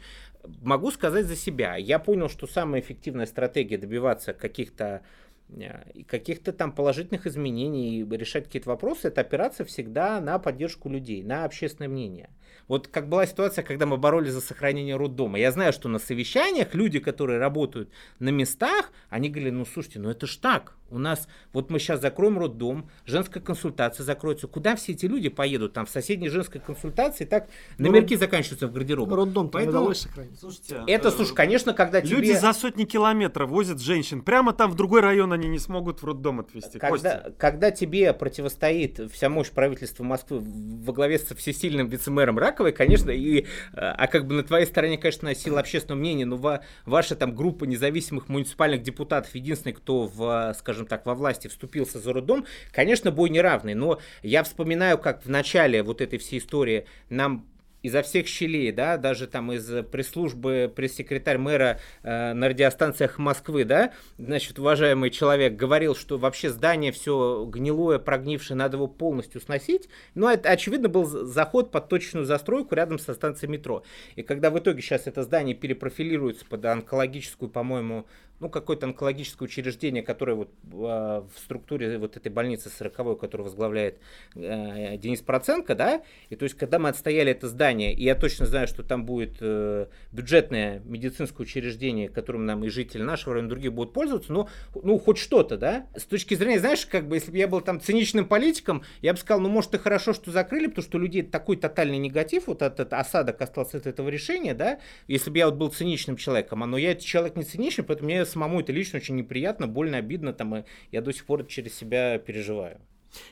могу 0.61 0.91
сказать 0.91 1.25
за 1.25 1.34
себя. 1.35 1.75
Я 1.75 1.99
понял, 1.99 2.29
что 2.29 2.47
самая 2.47 2.81
эффективная 2.81 3.25
стратегия 3.25 3.77
добиваться 3.77 4.33
каких-то 4.33 5.01
э, 5.49 6.03
каких-то 6.07 6.53
там 6.53 6.71
положительных 6.71 7.27
изменений 7.27 8.03
решать 8.03 8.45
какие-то 8.45 8.69
вопросы, 8.69 9.09
это 9.09 9.21
опираться 9.21 9.65
всегда 9.65 10.19
на 10.21 10.39
поддержку 10.39 10.89
людей, 10.89 11.23
на 11.23 11.45
общественное 11.45 11.89
мнение. 11.89 12.29
Вот 12.67 12.87
как 12.87 13.09
была 13.09 13.25
ситуация, 13.25 13.63
когда 13.63 13.85
мы 13.85 13.97
боролись 13.97 14.33
за 14.33 14.41
сохранение 14.41 14.95
роддома. 14.95 15.37
Я 15.39 15.51
знаю, 15.51 15.73
что 15.73 15.87
на 15.89 15.99
совещаниях 15.99 16.73
люди, 16.73 16.99
которые 16.99 17.39
работают 17.39 17.89
на 18.19 18.29
местах, 18.29 18.91
они 19.09 19.29
говорили, 19.29 19.51
ну 19.51 19.65
слушайте, 19.65 19.99
ну 19.99 20.09
это 20.09 20.25
ж 20.25 20.37
так, 20.37 20.75
у 20.91 20.99
нас, 20.99 21.27
вот 21.51 21.71
мы 21.71 21.79
сейчас 21.79 21.99
закроем 21.99 22.37
роддом, 22.37 22.89
женская 23.05 23.39
консультация 23.39 24.03
закроется. 24.03 24.47
Куда 24.47 24.75
все 24.75 24.91
эти 24.91 25.05
люди 25.07 25.29
поедут? 25.29 25.73
Там 25.73 25.85
в 25.85 25.89
соседней 25.89 26.29
женской 26.29 26.61
консультации 26.61 27.25
так 27.25 27.47
ну, 27.77 27.87
номерки 27.87 28.15
заканчиваются 28.15 28.67
в 28.67 28.71
гардеробе. 28.71 29.15
Роддом 29.15 29.49
Поэтому... 29.49 29.77
удалось 29.77 30.01
сохранить. 30.01 30.39
Слушайте, 30.39 30.83
это, 30.87 31.07
э, 31.07 31.11
слушай, 31.11 31.33
конечно, 31.33 31.73
когда 31.73 32.01
Люди 32.01 32.29
тебе... 32.29 32.39
за 32.39 32.53
сотни 32.53 32.85
километров 32.85 33.49
возят 33.49 33.81
женщин. 33.81 34.21
Прямо 34.21 34.53
там 34.53 34.71
в 34.71 34.75
другой 34.75 35.01
район 35.01 35.33
они 35.33 35.47
не 35.47 35.59
смогут 35.59 36.01
в 36.01 36.05
роддом 36.05 36.39
отвезти. 36.39 36.77
Когда, 36.77 37.31
когда 37.37 37.71
тебе 37.71 38.13
противостоит 38.13 39.11
вся 39.11 39.29
мощь 39.29 39.49
правительства 39.49 40.03
Москвы 40.03 40.39
во 40.39 40.93
главе 40.93 41.17
со 41.17 41.35
всесильным 41.35 41.87
вице-мэром 41.87 42.37
Раковой, 42.55 42.71
конечно, 42.71 43.11
и, 43.11 43.45
а, 43.73 43.93
а 43.97 44.07
как 44.07 44.27
бы 44.27 44.33
на 44.33 44.43
твоей 44.43 44.65
стороне, 44.65 44.97
конечно, 44.97 45.35
сила 45.35 45.59
общественного 45.59 45.99
мнения, 45.99 46.25
но 46.25 46.37
ва, 46.37 46.61
ваша 46.85 47.17
там 47.17 47.35
группа 47.35 47.65
независимых 47.65 48.29
муниципальных 48.29 48.81
депутатов, 48.81 49.35
единственный, 49.35 49.73
кто 49.73 50.07
в, 50.07 50.55
скажем 50.57 50.85
так, 50.85 51.05
во 51.05 51.15
власти 51.15 51.49
вступился 51.49 51.99
за 51.99 52.13
роддом, 52.13 52.45
конечно, 52.71 53.11
бой 53.11 53.29
неравный. 53.29 53.73
Но 53.73 53.99
я 54.23 54.41
вспоминаю, 54.43 54.97
как 54.97 55.25
в 55.25 55.29
начале 55.29 55.83
вот 55.83 55.99
этой 55.99 56.17
всей 56.17 56.39
истории 56.39 56.85
нам 57.09 57.45
изо 57.85 58.01
всех 58.01 58.27
щелей, 58.27 58.71
да, 58.71 58.97
даже 58.97 59.27
там 59.27 59.51
из 59.51 59.85
пресс-службы 59.85 60.71
пресс-секретарь 60.75 61.37
мэра 61.37 61.79
э, 62.01 62.33
на 62.33 62.49
радиостанциях 62.49 63.19
Москвы, 63.19 63.63
да, 63.63 63.93
значит, 64.17 64.57
уважаемый 64.57 65.11
человек 65.11 65.55
говорил, 65.55 65.95
что 65.95 66.17
вообще 66.17 66.49
здание 66.49 66.91
все 66.91 67.45
гнилое, 67.45 67.99
прогнившее, 67.99 68.57
надо 68.57 68.77
его 68.77 68.87
полностью 68.87 69.39
сносить. 69.39 69.87
Но 70.15 70.31
это, 70.31 70.49
очевидно, 70.49 70.89
был 70.89 71.05
заход 71.05 71.71
под 71.71 71.87
точную 71.87 72.25
застройку 72.25 72.73
рядом 72.73 72.97
со 72.97 73.13
станцией 73.13 73.51
метро. 73.51 73.83
И 74.15 74.23
когда 74.23 74.49
в 74.49 74.57
итоге 74.57 74.81
сейчас 74.81 75.05
это 75.05 75.21
здание 75.21 75.55
перепрофилируется 75.55 76.45
под 76.45 76.65
онкологическую, 76.65 77.49
по-моему, 77.49 78.07
ну, 78.39 78.49
какое-то 78.49 78.85
онкологическое 78.85 79.47
учреждение, 79.47 80.03
которое 80.03 80.33
вот 80.33 80.49
э, 80.63 80.75
в 80.75 81.31
структуре 81.37 81.97
вот 81.97 82.17
этой 82.17 82.31
больницы 82.31 82.69
40 82.69 83.19
которую 83.19 83.45
возглавляет 83.45 83.99
э, 84.35 84.97
Денис 84.97 85.21
Проценко, 85.21 85.75
да, 85.75 86.03
и 86.29 86.35
то 86.35 86.43
есть, 86.43 86.55
когда 86.55 86.79
мы 86.79 86.89
отстояли 86.89 87.31
это 87.31 87.47
здание, 87.47 87.93
и 87.93 88.03
я 88.03 88.15
точно 88.15 88.45
знаю, 88.45 88.67
что 88.67 88.83
там 88.83 89.05
будет 89.05 89.37
э, 89.39 89.87
бюджетное 90.11 90.81
медицинское 90.85 91.43
учреждение, 91.43 92.09
которым 92.09 92.45
нам 92.45 92.63
и 92.63 92.69
жители 92.69 93.03
нашего 93.03 93.35
района, 93.35 93.47
и 93.47 93.49
другие 93.49 93.71
будут 93.71 93.93
пользоваться, 93.93 94.33
но, 94.33 94.49
ну, 94.73 94.99
хоть 94.99 95.17
что-то, 95.17 95.57
да, 95.57 95.87
с 95.95 96.03
точки 96.03 96.35
зрения, 96.35 96.59
знаешь, 96.59 96.85
как 96.85 97.07
бы, 97.07 97.15
если 97.15 97.31
бы 97.31 97.37
я 97.37 97.47
был 97.47 97.61
там 97.61 97.79
циничным 97.79 98.25
политиком, 98.25 98.83
я 99.01 99.13
бы 99.13 99.19
сказал, 99.19 99.41
ну, 99.41 99.49
может, 99.49 99.73
и 99.73 99.77
хорошо, 99.77 100.13
что 100.13 100.31
закрыли, 100.31 100.67
потому 100.67 100.83
что 100.83 100.97
у 100.97 101.01
людей 101.01 101.23
такой 101.23 101.55
тотальный 101.55 101.97
негатив, 101.97 102.47
вот 102.47 102.61
этот 102.61 102.91
осадок 102.93 103.41
остался 103.41 103.77
от 103.77 103.87
этого 103.87 104.09
решения, 104.09 104.53
да, 104.53 104.79
если 105.07 105.29
бы 105.29 105.37
я 105.37 105.45
вот 105.45 105.55
был 105.55 105.69
циничным 105.69 106.17
человеком, 106.17 106.63
а 106.63 106.65
но 106.65 106.77
я 106.77 106.95
человек 106.95 107.35
не 107.35 107.43
циничный, 107.43 107.85
поэтому 107.85 108.09
мне 108.09 108.24
самому 108.25 108.59
это 108.59 108.71
лично 108.71 108.97
очень 108.97 109.15
неприятно, 109.15 109.67
больно, 109.67 109.97
обидно, 109.97 110.33
там, 110.33 110.55
и 110.55 110.63
я 110.91 111.01
до 111.01 111.11
сих 111.11 111.25
пор 111.25 111.45
через 111.45 111.75
себя 111.75 112.17
переживаю. 112.17 112.79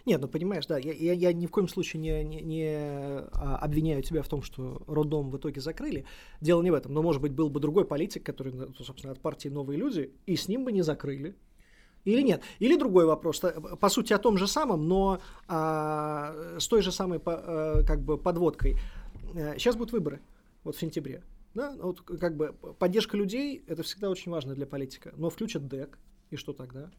Нет, 0.06 0.22
ну 0.22 0.28
понимаешь, 0.28 0.66
да, 0.66 0.78
я, 0.78 0.94
я, 0.94 1.14
я 1.14 1.34
ни 1.34 1.46
в 1.46 1.52
коем 1.52 1.68
случае 1.68 2.02
не, 2.02 2.24
не, 2.24 2.42
не 2.42 2.68
а, 2.68 3.58
обвиняю 3.62 4.02
тебя 4.02 4.22
в 4.22 4.28
том, 4.28 4.42
что 4.42 4.82
роддом 4.88 5.30
в 5.30 5.38
итоге 5.38 5.62
закрыли. 5.62 6.06
Дело 6.42 6.62
не 6.62 6.72
в 6.72 6.74
этом. 6.74 6.94
Но, 6.94 7.02
может 7.02 7.22
быть, 7.22 7.32
был 7.32 7.50
бы 7.50 7.60
другой 7.60 7.86
политик, 7.86 8.24
который, 8.24 8.54
ну, 8.54 8.74
собственно, 8.76 9.14
от 9.14 9.20
партии 9.20 9.50
«Новые 9.50 9.78
люди», 9.78 10.12
и 10.26 10.36
с 10.36 10.48
ним 10.48 10.66
бы 10.66 10.72
не 10.72 10.82
закрыли. 10.82 11.36
Или 12.06 12.22
нет? 12.22 12.42
Или 12.60 12.78
другой 12.78 13.06
вопрос, 13.06 13.42
по 13.80 13.90
сути, 13.90 14.12
о 14.14 14.18
том 14.18 14.38
же 14.38 14.48
самом, 14.48 14.88
но 14.88 15.22
а, 15.48 16.58
с 16.60 16.68
той 16.68 16.82
же 16.82 16.92
самой 16.92 17.20
по, 17.20 17.34
а, 17.34 17.84
как 17.84 18.02
бы 18.02 18.18
подводкой. 18.18 18.78
Сейчас 19.58 19.76
э, 19.76 19.78
будут 19.78 19.94
выборы, 19.94 20.20
вот 20.64 20.76
в 20.76 20.80
сентябре. 20.80 21.24
Да, 21.54 21.76
вот 21.78 22.02
как 22.02 22.36
бы 22.36 22.54
поддержка 22.80 23.16
людей 23.16 23.64
это 23.68 23.84
всегда 23.84 24.10
очень 24.10 24.32
важно 24.32 24.56
для 24.56 24.66
политика. 24.66 25.14
Но 25.18 25.30
включат 25.30 25.68
ДЭК, 25.68 26.00
и 26.32 26.36
что 26.36 26.54
тогда? 26.54 26.90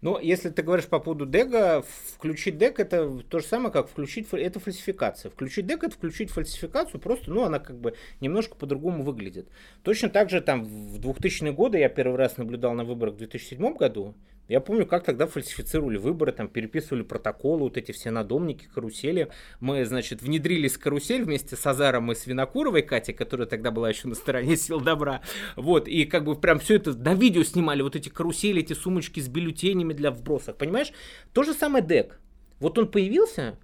Но 0.00 0.20
если 0.20 0.48
ты 0.50 0.62
говоришь 0.62 0.86
по 0.86 1.00
поводу 1.00 1.26
дега, 1.26 1.84
включить 2.14 2.56
дег 2.56 2.78
это 2.78 3.18
то 3.28 3.40
же 3.40 3.44
самое, 3.44 3.72
как 3.72 3.88
включить, 3.88 4.28
это 4.32 4.60
фальсификация. 4.60 5.30
Включить 5.30 5.66
дег 5.66 5.82
это 5.82 5.94
включить 5.94 6.30
фальсификацию, 6.30 7.00
просто, 7.00 7.30
ну, 7.32 7.42
она 7.42 7.58
как 7.58 7.78
бы 7.80 7.94
немножко 8.20 8.54
по-другому 8.54 9.02
выглядит. 9.02 9.48
Точно 9.82 10.08
так 10.08 10.30
же 10.30 10.40
там 10.40 10.64
в 10.64 11.00
2000-е 11.00 11.52
годы 11.52 11.78
я 11.78 11.88
первый 11.88 12.16
раз 12.16 12.36
наблюдал 12.36 12.74
на 12.74 12.84
выборах 12.84 13.14
в 13.14 13.18
2007 13.18 13.74
году, 13.74 14.14
я 14.48 14.60
помню, 14.60 14.86
как 14.86 15.04
тогда 15.04 15.26
фальсифицировали 15.26 15.98
выборы, 15.98 16.32
там 16.32 16.48
переписывали 16.48 17.02
протоколы, 17.02 17.64
вот 17.64 17.76
эти 17.76 17.92
все 17.92 18.10
надомники, 18.10 18.66
карусели. 18.66 19.28
Мы, 19.60 19.84
значит, 19.84 20.22
внедрились 20.22 20.78
карусель 20.78 21.24
вместе 21.24 21.54
с 21.54 21.66
Азаром 21.66 22.10
и 22.10 22.14
Винокуровой 22.24 22.80
Катей, 22.82 23.12
которая 23.12 23.46
тогда 23.46 23.70
была 23.70 23.90
еще 23.90 24.08
на 24.08 24.14
стороне 24.14 24.56
сил 24.58 24.80
добра. 24.80 25.20
Вот, 25.56 25.86
и 25.86 26.06
как 26.06 26.24
бы 26.24 26.34
прям 26.34 26.58
все 26.60 26.76
это 26.76 26.94
на 26.94 27.14
видео 27.14 27.42
снимали, 27.42 27.82
вот 27.82 27.94
эти 27.94 28.08
карусели, 28.08 28.62
эти 28.62 28.72
сумочки 28.72 29.20
с 29.20 29.28
бюллетенями 29.28 29.92
для 29.92 30.10
вбросов, 30.10 30.56
понимаешь? 30.56 30.92
То 31.34 31.42
же 31.42 31.52
самое 31.52 31.84
ДЭК. 31.84 32.18
Вот 32.58 32.78
он 32.78 32.90
появился, 32.90 33.58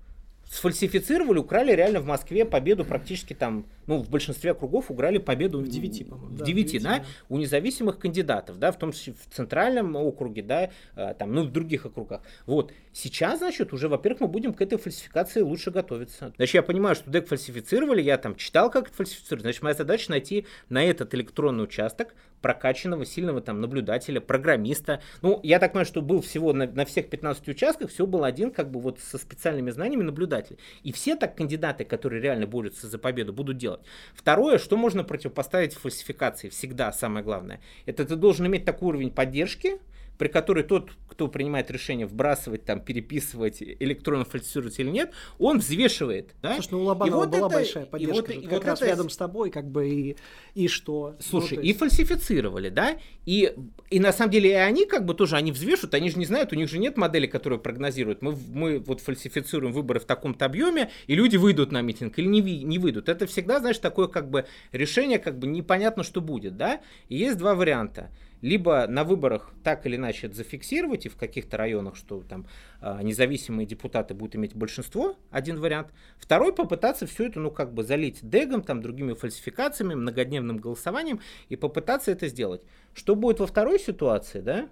сфальсифицировали, 0.54 1.38
украли 1.38 1.72
реально 1.72 2.00
в 2.00 2.06
Москве 2.06 2.44
победу 2.44 2.84
практически 2.84 3.34
там, 3.34 3.66
ну, 3.88 3.98
в 3.98 4.08
большинстве 4.08 4.52
округов 4.52 4.88
украли 4.88 5.18
победу 5.18 5.58
в 5.58 5.66
9, 5.66 6.08
по-моему. 6.08 6.28
В 6.28 6.38
да, 6.38 6.44
9, 6.44 6.66
9 6.72 6.82
да, 6.82 6.98
да, 6.98 7.04
у 7.28 7.38
независимых 7.38 7.98
кандидатов, 7.98 8.60
да, 8.60 8.70
в 8.70 8.78
том 8.78 8.92
числе 8.92 9.14
в 9.14 9.34
центральном 9.34 9.96
округе, 9.96 10.42
да, 10.42 10.70
э, 10.94 11.14
там, 11.18 11.34
ну, 11.34 11.42
в 11.42 11.50
других 11.50 11.86
округах. 11.86 12.22
Вот. 12.46 12.72
Сейчас, 12.92 13.38
значит, 13.38 13.72
уже, 13.72 13.88
во-первых, 13.88 14.20
мы 14.20 14.28
будем 14.28 14.54
к 14.54 14.62
этой 14.62 14.78
фальсификации 14.78 15.40
лучше 15.40 15.72
готовиться. 15.72 16.32
Значит, 16.36 16.54
я 16.54 16.62
понимаю, 16.62 16.94
что 16.94 17.10
ДЭК 17.10 17.26
фальсифицировали, 17.26 18.00
я 18.00 18.16
там 18.16 18.36
читал, 18.36 18.70
как 18.70 18.86
это 18.86 18.96
фальсифицировали. 18.96 19.42
Значит, 19.42 19.62
моя 19.62 19.74
задача 19.74 20.08
найти 20.10 20.46
на 20.68 20.84
этот 20.84 21.12
электронный 21.16 21.64
участок 21.64 22.14
прокачанного, 22.44 23.06
сильного 23.06 23.40
там 23.40 23.62
наблюдателя, 23.62 24.20
программиста. 24.20 25.00
Ну, 25.22 25.40
я 25.42 25.58
так 25.58 25.72
понимаю, 25.72 25.86
что 25.86 26.02
был 26.02 26.20
всего 26.20 26.52
на, 26.52 26.66
на 26.66 26.84
всех 26.84 27.08
15 27.08 27.48
участках, 27.48 27.88
всего 27.88 28.06
был 28.06 28.22
один, 28.22 28.50
как 28.50 28.70
бы 28.70 28.80
вот 28.80 29.00
со 29.00 29.16
специальными 29.16 29.70
знаниями 29.70 30.02
наблюдатель. 30.02 30.58
И 30.82 30.92
все 30.92 31.16
так 31.16 31.38
кандидаты, 31.38 31.86
которые 31.86 32.20
реально 32.20 32.46
борются 32.46 32.86
за 32.86 32.98
победу, 32.98 33.32
будут 33.32 33.56
делать. 33.56 33.80
Второе, 34.14 34.58
что 34.58 34.76
можно 34.76 35.04
противопоставить 35.04 35.72
фальсификации, 35.72 36.50
всегда 36.50 36.92
самое 36.92 37.24
главное, 37.24 37.62
это 37.86 38.04
ты 38.04 38.14
должен 38.14 38.46
иметь 38.46 38.66
такой 38.66 38.88
уровень 38.88 39.10
поддержки, 39.10 39.78
при 40.18 40.28
которой 40.28 40.64
тот, 40.64 40.90
кто 41.08 41.28
принимает 41.28 41.70
решение 41.70 42.06
вбрасывать, 42.06 42.64
там, 42.64 42.80
переписывать, 42.80 43.62
электронно 43.62 44.24
фальсифицировать 44.24 44.78
или 44.78 44.90
нет, 44.90 45.12
он 45.38 45.58
взвешивает. 45.58 46.34
Да? 46.42 46.54
Слушай, 46.54 46.68
ну 46.72 46.80
у 46.80 46.84
Лобанова 46.84 47.20
вот 47.20 47.28
была 47.28 47.46
это, 47.46 47.56
большая 47.56 47.86
поддержка, 47.86 48.32
и 48.32 48.36
вот, 48.36 48.44
и 48.44 48.46
как 48.46 48.58
вот 48.58 48.64
раз 48.64 48.78
это... 48.80 48.90
рядом 48.90 49.10
с 49.10 49.16
тобой, 49.16 49.50
как 49.50 49.68
бы, 49.68 49.88
и, 49.88 50.16
и 50.54 50.68
что? 50.68 51.16
Слушай, 51.20 51.56
ну, 51.56 51.62
есть... 51.62 51.76
и 51.76 51.78
фальсифицировали, 51.78 52.68
да, 52.68 52.96
и, 53.26 53.54
и 53.90 54.00
на 54.00 54.12
самом 54.12 54.30
деле 54.32 54.50
и 54.50 54.54
они 54.54 54.86
как 54.86 55.04
бы 55.04 55.14
тоже, 55.14 55.36
они 55.36 55.52
взвешивают, 55.52 55.94
они 55.94 56.10
же 56.10 56.18
не 56.18 56.26
знают, 56.26 56.52
у 56.52 56.56
них 56.56 56.68
же 56.68 56.78
нет 56.78 56.96
модели, 56.96 57.26
которая 57.26 57.58
прогнозирует, 57.58 58.22
мы, 58.22 58.36
мы 58.52 58.78
вот 58.78 59.00
фальсифицируем 59.00 59.72
выборы 59.72 60.00
в 60.00 60.04
таком-то 60.04 60.44
объеме, 60.44 60.90
и 61.06 61.14
люди 61.14 61.36
выйдут 61.36 61.72
на 61.72 61.80
митинг 61.82 62.18
или 62.18 62.26
не, 62.26 62.40
не 62.40 62.78
выйдут. 62.78 63.08
Это 63.08 63.26
всегда, 63.26 63.60
знаешь, 63.60 63.78
такое 63.78 64.08
как 64.08 64.30
бы 64.30 64.46
решение, 64.72 65.18
как 65.18 65.38
бы 65.38 65.46
непонятно, 65.46 66.02
что 66.02 66.20
будет, 66.20 66.56
да, 66.56 66.80
и 67.08 67.16
есть 67.16 67.38
два 67.38 67.54
варианта 67.54 68.10
либо 68.44 68.86
на 68.86 69.04
выборах 69.04 69.50
так 69.62 69.86
или 69.86 69.96
иначе 69.96 70.26
это 70.26 70.36
зафиксировать, 70.36 71.06
и 71.06 71.08
в 71.08 71.16
каких-то 71.16 71.56
районах, 71.56 71.96
что 71.96 72.22
там 72.28 72.46
а, 72.78 73.02
независимые 73.02 73.64
депутаты 73.64 74.12
будут 74.12 74.36
иметь 74.36 74.54
большинство, 74.54 75.16
один 75.30 75.58
вариант. 75.58 75.88
Второй 76.18 76.54
попытаться 76.54 77.06
все 77.06 77.28
это, 77.28 77.40
ну, 77.40 77.50
как 77.50 77.72
бы 77.72 77.84
залить 77.84 78.18
дегом, 78.20 78.60
там, 78.60 78.82
другими 78.82 79.14
фальсификациями, 79.14 79.94
многодневным 79.94 80.58
голосованием, 80.58 81.20
и 81.48 81.56
попытаться 81.56 82.10
это 82.10 82.28
сделать. 82.28 82.60
Что 82.92 83.16
будет 83.16 83.40
во 83.40 83.46
второй 83.46 83.80
ситуации, 83.80 84.42
да? 84.42 84.68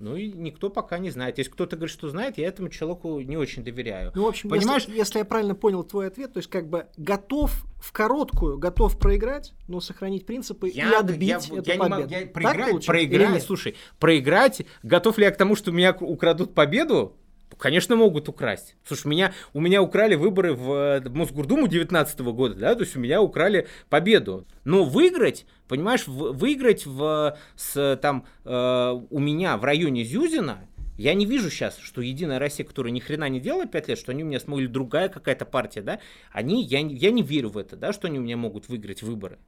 Ну 0.00 0.16
и 0.16 0.32
никто 0.32 0.70
пока 0.70 0.98
не 0.98 1.10
знает. 1.10 1.36
Если 1.36 1.52
кто-то 1.52 1.76
говорит, 1.76 1.92
что 1.92 2.08
знает, 2.08 2.38
я 2.38 2.48
этому 2.48 2.70
человеку 2.70 3.20
не 3.20 3.36
очень 3.36 3.62
доверяю. 3.62 4.12
Ну, 4.14 4.24
в 4.24 4.28
общем, 4.28 4.48
Понимаешь? 4.48 4.84
Если, 4.84 4.96
если 4.96 5.18
я 5.18 5.24
правильно 5.26 5.54
понял 5.54 5.84
твой 5.84 6.06
ответ, 6.06 6.32
то 6.32 6.38
есть 6.38 6.48
как 6.48 6.70
бы 6.70 6.86
готов 6.96 7.66
в 7.76 7.92
короткую, 7.92 8.56
готов 8.56 8.98
проиграть, 8.98 9.52
но 9.68 9.80
сохранить 9.80 10.24
принципы 10.24 10.70
я, 10.70 10.90
и 10.90 10.94
отбить 10.94 11.28
я, 11.28 11.58
эту 11.58 11.70
я 11.70 11.76
победу. 11.76 11.84
Не 11.84 11.88
могу, 11.88 12.08
я, 12.08 12.26
проиграть, 12.26 12.86
проиграть, 12.86 13.42
слушай, 13.42 13.76
проиграть, 13.98 14.62
готов 14.82 15.18
ли 15.18 15.24
я 15.24 15.30
к 15.32 15.36
тому, 15.36 15.54
что 15.54 15.70
меня 15.70 15.92
украдут 15.92 16.54
победу? 16.54 17.16
Конечно, 17.58 17.96
могут 17.96 18.28
украсть. 18.28 18.76
Слушай, 18.86 19.08
меня, 19.08 19.32
у 19.52 19.60
меня 19.60 19.82
украли 19.82 20.14
выборы 20.14 20.54
в, 20.54 20.72
э, 20.72 21.08
Мосгордуму 21.08 21.68
19 21.68 22.20
года, 22.32 22.54
да, 22.54 22.74
то 22.74 22.82
есть 22.82 22.96
у 22.96 23.00
меня 23.00 23.20
украли 23.20 23.68
победу. 23.88 24.46
Но 24.64 24.84
выиграть, 24.84 25.46
понимаешь, 25.68 26.06
выиграть 26.06 26.86
в, 26.86 27.36
с, 27.56 27.98
там, 28.00 28.26
э, 28.44 29.00
у 29.10 29.18
меня 29.18 29.56
в 29.56 29.64
районе 29.64 30.04
Зюзина, 30.04 30.66
я 30.96 31.14
не 31.14 31.24
вижу 31.24 31.50
сейчас, 31.50 31.78
что 31.78 32.02
Единая 32.02 32.38
Россия, 32.38 32.66
которая 32.66 32.92
ни 32.92 33.00
хрена 33.00 33.28
не 33.28 33.40
делала 33.40 33.66
5 33.66 33.88
лет, 33.88 33.98
что 33.98 34.12
они 34.12 34.22
у 34.22 34.26
меня 34.26 34.38
смогли, 34.38 34.66
другая 34.66 35.08
какая-то 35.08 35.46
партия, 35.46 35.80
да, 35.80 35.98
они, 36.30 36.62
я, 36.62 36.80
я 36.80 37.10
не 37.10 37.22
верю 37.22 37.48
в 37.48 37.56
это, 37.56 37.76
да, 37.76 37.92
что 37.92 38.08
они 38.08 38.18
у 38.18 38.22
меня 38.22 38.36
могут 38.36 38.68
выиграть 38.68 39.02
выборы. 39.02 39.38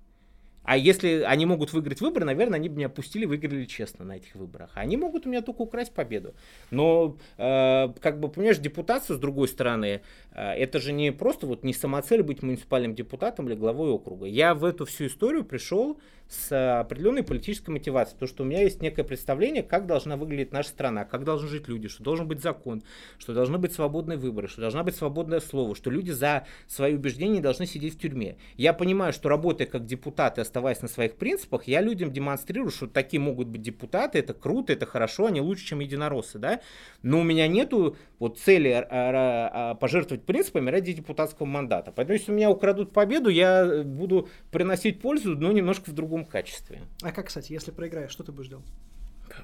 А 0.64 0.76
если 0.76 1.22
они 1.22 1.46
могут 1.46 1.72
выиграть 1.72 2.00
выборы, 2.00 2.24
наверное, 2.24 2.56
они 2.56 2.68
бы 2.68 2.76
меня 2.76 2.86
опустили, 2.86 3.24
выиграли 3.24 3.64
честно 3.64 4.04
на 4.04 4.16
этих 4.16 4.34
выборах. 4.34 4.70
Они 4.74 4.96
могут 4.96 5.26
у 5.26 5.28
меня 5.28 5.42
только 5.42 5.62
украсть 5.62 5.92
победу. 5.92 6.34
Но, 6.70 7.16
э, 7.36 7.88
как 8.00 8.20
бы, 8.20 8.28
понимаешь, 8.28 8.58
депутация, 8.58 9.16
с 9.16 9.20
другой 9.20 9.48
стороны, 9.48 10.02
э, 10.32 10.52
это 10.52 10.80
же 10.80 10.92
не 10.92 11.10
просто 11.12 11.46
вот 11.46 11.64
не 11.64 11.72
самоцель 11.72 12.22
быть 12.22 12.42
муниципальным 12.42 12.94
депутатом 12.94 13.48
или 13.48 13.54
главой 13.54 13.90
округа. 13.90 14.26
Я 14.26 14.54
в 14.54 14.64
эту 14.64 14.84
всю 14.84 15.06
историю 15.06 15.44
пришел 15.44 16.00
с 16.32 16.80
определенной 16.80 17.22
политической 17.22 17.70
мотивацией. 17.70 18.18
То, 18.18 18.26
что 18.26 18.42
у 18.42 18.46
меня 18.46 18.62
есть 18.62 18.80
некое 18.80 19.04
представление, 19.04 19.62
как 19.62 19.86
должна 19.86 20.16
выглядеть 20.16 20.52
наша 20.52 20.70
страна, 20.70 21.04
как 21.04 21.24
должны 21.24 21.48
жить 21.48 21.68
люди, 21.68 21.88
что 21.88 22.02
должен 22.02 22.26
быть 22.26 22.40
закон, 22.40 22.82
что 23.18 23.34
должны 23.34 23.58
быть 23.58 23.72
свободные 23.72 24.16
выборы, 24.16 24.48
что 24.48 24.62
должна 24.62 24.82
быть 24.82 24.96
свободное 24.96 25.40
слово, 25.40 25.74
что 25.74 25.90
люди 25.90 26.10
за 26.10 26.46
свои 26.66 26.94
убеждения 26.94 27.40
должны 27.40 27.66
сидеть 27.66 27.94
в 27.94 27.98
тюрьме. 27.98 28.36
Я 28.56 28.72
понимаю, 28.72 29.12
что 29.12 29.28
работая 29.28 29.66
как 29.66 29.84
депутат 29.84 30.38
и 30.38 30.40
оставаясь 30.40 30.80
на 30.80 30.88
своих 30.88 31.16
принципах, 31.16 31.64
я 31.68 31.82
людям 31.82 32.10
демонстрирую, 32.10 32.70
что 32.70 32.86
такие 32.86 33.20
могут 33.20 33.48
быть 33.48 33.60
депутаты, 33.60 34.18
это 34.18 34.32
круто, 34.32 34.72
это 34.72 34.86
хорошо, 34.86 35.26
они 35.26 35.42
лучше, 35.42 35.66
чем 35.66 35.80
единороссы, 35.80 36.38
да? 36.38 36.60
Но 37.02 37.20
у 37.20 37.22
меня 37.22 37.46
нету 37.46 37.96
вот 38.18 38.38
цели 38.38 38.70
а, 38.70 38.86
а, 38.90 39.50
а, 39.52 39.74
пожертвовать 39.74 40.24
принципами 40.24 40.70
ради 40.70 40.92
депутатского 40.94 41.46
мандата. 41.46 41.92
Поэтому 41.94 42.16
если 42.16 42.32
у 42.32 42.34
меня 42.34 42.50
украдут 42.50 42.92
победу, 42.92 43.28
я 43.28 43.82
буду 43.84 44.28
приносить 44.50 45.00
пользу, 45.00 45.36
но 45.36 45.52
немножко 45.52 45.90
в 45.90 45.92
другом 45.92 46.21
качестве. 46.24 46.80
А 47.02 47.12
как, 47.12 47.26
кстати, 47.28 47.52
если 47.52 47.70
проиграешь, 47.70 48.10
что 48.10 48.24
ты 48.24 48.32
будешь 48.32 48.48
делать? 48.48 48.66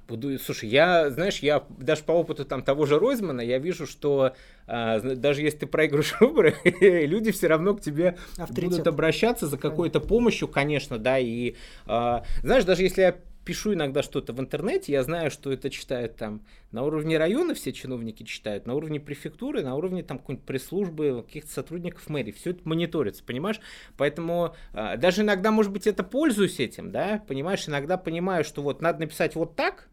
Буду, 0.07 0.39
слушай, 0.39 0.69
я, 0.69 1.11
знаешь, 1.11 1.39
я 1.39 1.65
даже 1.79 2.03
по 2.03 2.13
опыту 2.13 2.45
там 2.45 2.63
того 2.63 2.85
же 2.87 2.99
Ройзмана, 2.99 3.41
я 3.41 3.59
вижу, 3.59 3.87
что 3.87 4.35
а, 4.67 5.01
даже 5.01 5.43
если 5.43 5.61
ты 5.61 5.67
проигрываешь 5.67 6.15
выборы, 6.21 6.57
люди 6.81 7.31
все 7.33 7.47
равно 7.47 7.75
к 7.75 7.81
тебе 7.81 8.19
Авторитет. 8.37 8.71
будут 8.71 8.87
обращаться 8.87 9.47
за 9.47 9.57
какой-то 9.57 10.01
помощью, 10.01 10.49
конечно, 10.49 10.99
да, 10.99 11.19
и 11.19 11.55
а, 11.87 12.25
знаешь, 12.43 12.65
даже 12.65 12.83
если 12.83 13.03
я 13.03 13.17
пишу 13.49 13.73
иногда 13.73 14.03
что-то 14.03 14.35
в 14.35 14.41
интернете, 14.41 14.93
я 14.93 15.03
знаю, 15.03 15.31
что 15.31 15.51
это 15.51 15.71
читают 15.71 16.17
там 16.17 16.43
на 16.71 16.85
уровне 16.85 17.17
района 17.17 17.55
все 17.55 17.73
чиновники 17.73 18.23
читают, 18.23 18.67
на 18.67 18.75
уровне 18.75 19.01
префектуры, 19.01 19.63
на 19.63 19.75
уровне 19.75 20.03
там 20.03 20.19
какой-нибудь 20.19 20.45
пресс-службы, 20.47 21.23
каких-то 21.27 21.51
сотрудников 21.51 22.11
мэрии. 22.11 22.31
Все 22.31 22.51
это 22.51 22.61
мониторится, 22.65 23.25
понимаешь? 23.25 23.59
Поэтому 23.97 24.55
э, 24.75 24.99
даже 24.99 25.23
иногда, 25.23 25.51
может 25.51 25.73
быть, 25.73 25.87
это 25.87 26.05
пользуюсь 26.05 26.61
этим, 26.61 26.91
да, 26.93 27.25
понимаешь, 27.27 27.67
иногда 27.67 27.97
понимаю, 27.97 28.45
что 28.45 28.61
вот 28.61 28.83
надо 28.83 29.01
написать 29.01 29.35
вот 29.35 29.57
так, 29.57 29.89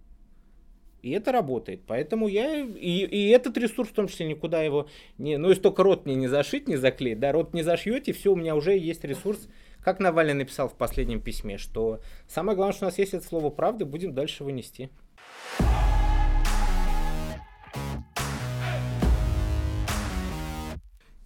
и 1.01 1.11
это 1.11 1.31
работает. 1.31 1.83
Поэтому 1.87 2.27
я... 2.27 2.59
И, 2.59 3.05
и 3.05 3.29
этот 3.29 3.57
ресурс 3.57 3.87
в 3.87 3.93
том 3.93 4.09
числе 4.09 4.25
никуда 4.25 4.63
его 4.63 4.89
не... 5.17 5.37
Ну, 5.37 5.47
если 5.47 5.61
только 5.61 5.81
рот 5.81 6.05
мне 6.05 6.15
не 6.15 6.27
зашить, 6.27 6.67
не 6.67 6.75
заклеить, 6.75 7.21
да, 7.21 7.31
рот 7.31 7.53
не 7.53 7.63
зашьете, 7.63 8.11
все, 8.11 8.33
у 8.33 8.35
меня 8.35 8.53
уже 8.53 8.77
есть 8.77 9.05
ресурс. 9.05 9.47
Как 9.85 9.99
Навальный 9.99 10.33
написал 10.33 10.67
в 10.67 10.73
последнем 10.73 11.21
письме, 11.21 11.59
что 11.59 11.99
самое 12.27 12.55
главное, 12.55 12.73
что 12.73 12.85
у 12.85 12.89
нас 12.89 12.97
есть 12.97 13.13
это 13.13 13.23
слово 13.23 13.51
правды, 13.51 13.85
будем 13.85 14.15
дальше 14.15 14.43
вынести. 14.43 14.89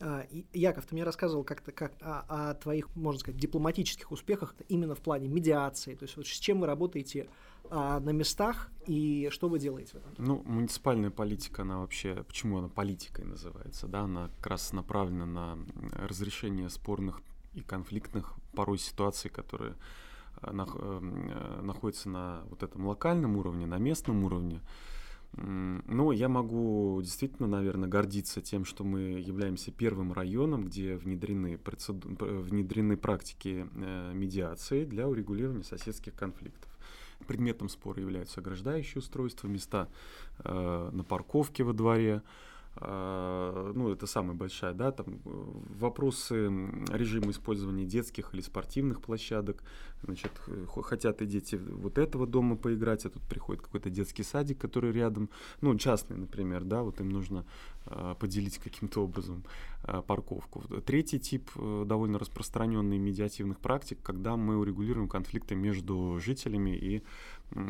А, 0.02 0.26
Яков, 0.52 0.88
ты 0.88 0.96
мне 0.96 1.06
рассказывал 1.06 1.46
как-то 1.46 1.72
как 1.72 1.94
о, 2.02 2.50
о 2.50 2.54
твоих, 2.56 2.94
можно 2.98 3.20
сказать, 3.22 3.40
дипломатических 3.40 4.12
успехах 4.12 4.54
именно 4.68 4.94
в 4.94 5.00
плане 5.00 5.30
медиации. 5.30 5.96
То 5.96 6.04
есть 6.04 6.18
вот 6.18 6.28
с 6.28 6.30
чем 6.30 6.60
вы 6.60 6.68
работаете 6.68 7.30
а, 7.70 8.02
на 8.02 8.10
местах 8.10 8.70
и 8.86 9.30
что 9.32 9.48
вы 9.48 9.60
делаете 9.60 9.94
в 9.94 9.96
этом? 9.96 10.12
Ну, 10.18 10.44
муниципальная 10.44 11.12
политика, 11.12 11.62
она 11.62 11.80
вообще, 11.80 12.26
почему 12.28 12.58
она 12.58 12.68
политикой 12.68 13.24
называется, 13.24 13.88
да, 13.88 14.02
она 14.02 14.28
как 14.36 14.48
раз 14.48 14.74
направлена 14.74 15.26
на 15.26 15.58
разрешение 15.94 16.70
спорных 16.70 17.22
и 17.54 17.62
конфликтных 17.62 18.39
порой 18.54 18.78
ситуаций, 18.78 19.30
которые 19.30 19.76
э, 20.42 20.52
э, 20.52 20.52
э, 20.52 21.62
находятся 21.62 22.10
на 22.10 22.44
вот 22.50 22.64
этом 22.64 22.88
локальном 22.88 23.38
уровне, 23.38 23.66
на 23.66 23.78
местном 23.78 24.24
уровне. 24.24 24.62
Но 25.32 26.12
я 26.12 26.28
могу 26.28 27.00
действительно, 27.04 27.48
наверное, 27.48 27.88
гордиться 27.88 28.42
тем, 28.42 28.66
что 28.66 28.84
мы 28.84 29.00
являемся 29.00 29.72
первым 29.72 30.12
районом, 30.12 30.64
где 30.66 30.96
внедрены, 30.96 31.60
внедрены 31.60 32.98
практики 32.98 33.68
медиации 34.12 34.86
для 34.86 35.08
урегулирования 35.08 35.64
соседских 35.64 36.16
конфликтов. 36.16 36.76
Предметом 37.28 37.70
спора 37.70 38.02
являются 38.02 38.42
ограждающие 38.42 38.98
устройства, 38.98 39.48
места 39.48 39.88
на 40.44 41.06
парковке 41.08 41.64
во 41.64 41.74
дворе, 41.74 42.24
ну, 42.76 43.92
это 43.92 44.08
самая 44.08 44.36
большая, 44.36 44.74
да, 44.74 44.92
там 44.92 45.16
э, 45.16 45.20
вопросы 45.80 46.46
режима 46.90 47.32
использования 47.32 47.84
детских 47.84 48.34
или 48.34 48.42
спортивных 48.42 49.02
площадок, 49.02 49.64
значит, 50.04 50.32
хотят 50.68 51.22
и 51.22 51.26
дети 51.26 51.56
вот 51.56 51.98
этого 51.98 52.26
дома 52.26 52.56
поиграть, 52.56 53.06
а 53.06 53.10
тут 53.10 53.22
приходит 53.24 53.64
какой-то 53.64 53.90
детский 53.90 54.24
садик, 54.24 54.60
который 54.60 54.94
рядом, 54.94 55.30
ну, 55.60 55.76
частный, 55.78 56.18
например, 56.18 56.64
да, 56.64 56.84
вот 56.84 57.02
им 57.02 57.10
нужно 57.10 57.46
э, 57.86 58.16
поделить 58.18 58.60
каким-то 58.60 59.04
образом 59.04 59.44
э, 59.84 60.02
парковку. 60.08 60.64
Третий 60.86 61.20
тип 61.20 61.50
э, 61.56 61.84
довольно 61.86 62.18
распространенный 62.18 62.98
медиативных 62.98 63.60
практик, 63.60 63.98
когда 64.02 64.38
мы 64.38 64.58
урегулируем 64.58 65.10
конфликты 65.10 65.56
между 65.56 66.18
жителями 66.20 66.78
и 66.78 67.04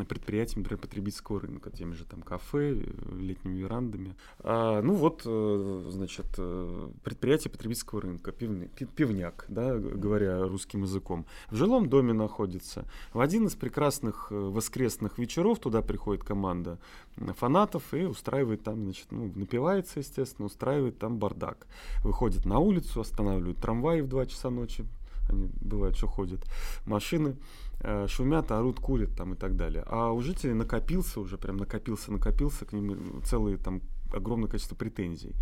предприятиями 0.08 0.64
например, 0.64 0.82
потребительского 0.82 1.40
рынка, 1.40 1.70
теми 1.72 1.94
же 1.94 2.06
там 2.06 2.22
кафе, 2.22 2.74
э, 2.74 3.16
летними 3.20 3.58
верандами. 3.58 4.16
А, 4.40 4.82
ну 4.82 4.94
вот, 4.94 5.24
э, 5.26 5.86
значит, 5.90 6.28
э, 6.38 6.90
предприятие 7.04 7.52
потребительского 7.52 8.02
рынка, 8.02 8.32
пивный, 8.32 8.68
пивняк, 8.68 9.46
да, 9.48 9.76
говоря 9.76 10.48
русским 10.48 10.84
языком, 10.84 11.26
в 11.50 11.56
жилом 11.56 11.90
доме 11.90 12.14
находится. 12.14 12.86
В 13.14 13.20
один 13.20 13.48
из 13.48 13.56
прекрасных 13.56 14.32
воскресных 14.32 15.18
вечеров 15.18 15.60
туда 15.60 15.82
приходит 15.82 16.24
команда 16.24 16.80
фанатов 17.16 17.94
и 17.94 18.06
устраивает 18.06 18.64
там, 18.64 18.84
значит, 18.84 19.08
ну, 19.12 19.32
напивается, 19.36 20.00
естественно, 20.00 20.46
устраивает 20.46 21.00
там 21.00 21.18
бардак. 21.18 21.68
Выходит 22.04 22.46
на 22.46 22.60
улицу, 22.60 23.02
останавливают 23.02 23.58
трамваи 23.58 24.02
в 24.02 24.08
2 24.08 24.26
часа 24.26 24.50
ночи, 24.50 24.86
они 25.30 25.50
бывают, 25.62 25.96
что 25.96 26.08
ходят, 26.08 26.46
машины, 26.86 27.38
Э, 27.82 28.08
шумят, 28.10 28.52
орут, 28.52 28.80
курят 28.80 29.16
там 29.16 29.34
и 29.34 29.36
так 29.38 29.56
далее. 29.56 29.84
А 29.88 30.12
у 30.12 30.22
жителей 30.22 30.54
накопился 30.54 31.22
уже, 31.22 31.38
прям 31.38 31.58
накопился, 31.58 32.12
накопился 32.12 32.66
к 32.66 32.74
ним 32.74 33.22
целые 33.24 33.58
там 33.58 33.82
огромное 34.12 34.50
количество 34.50 34.76
претензий. 34.76 35.34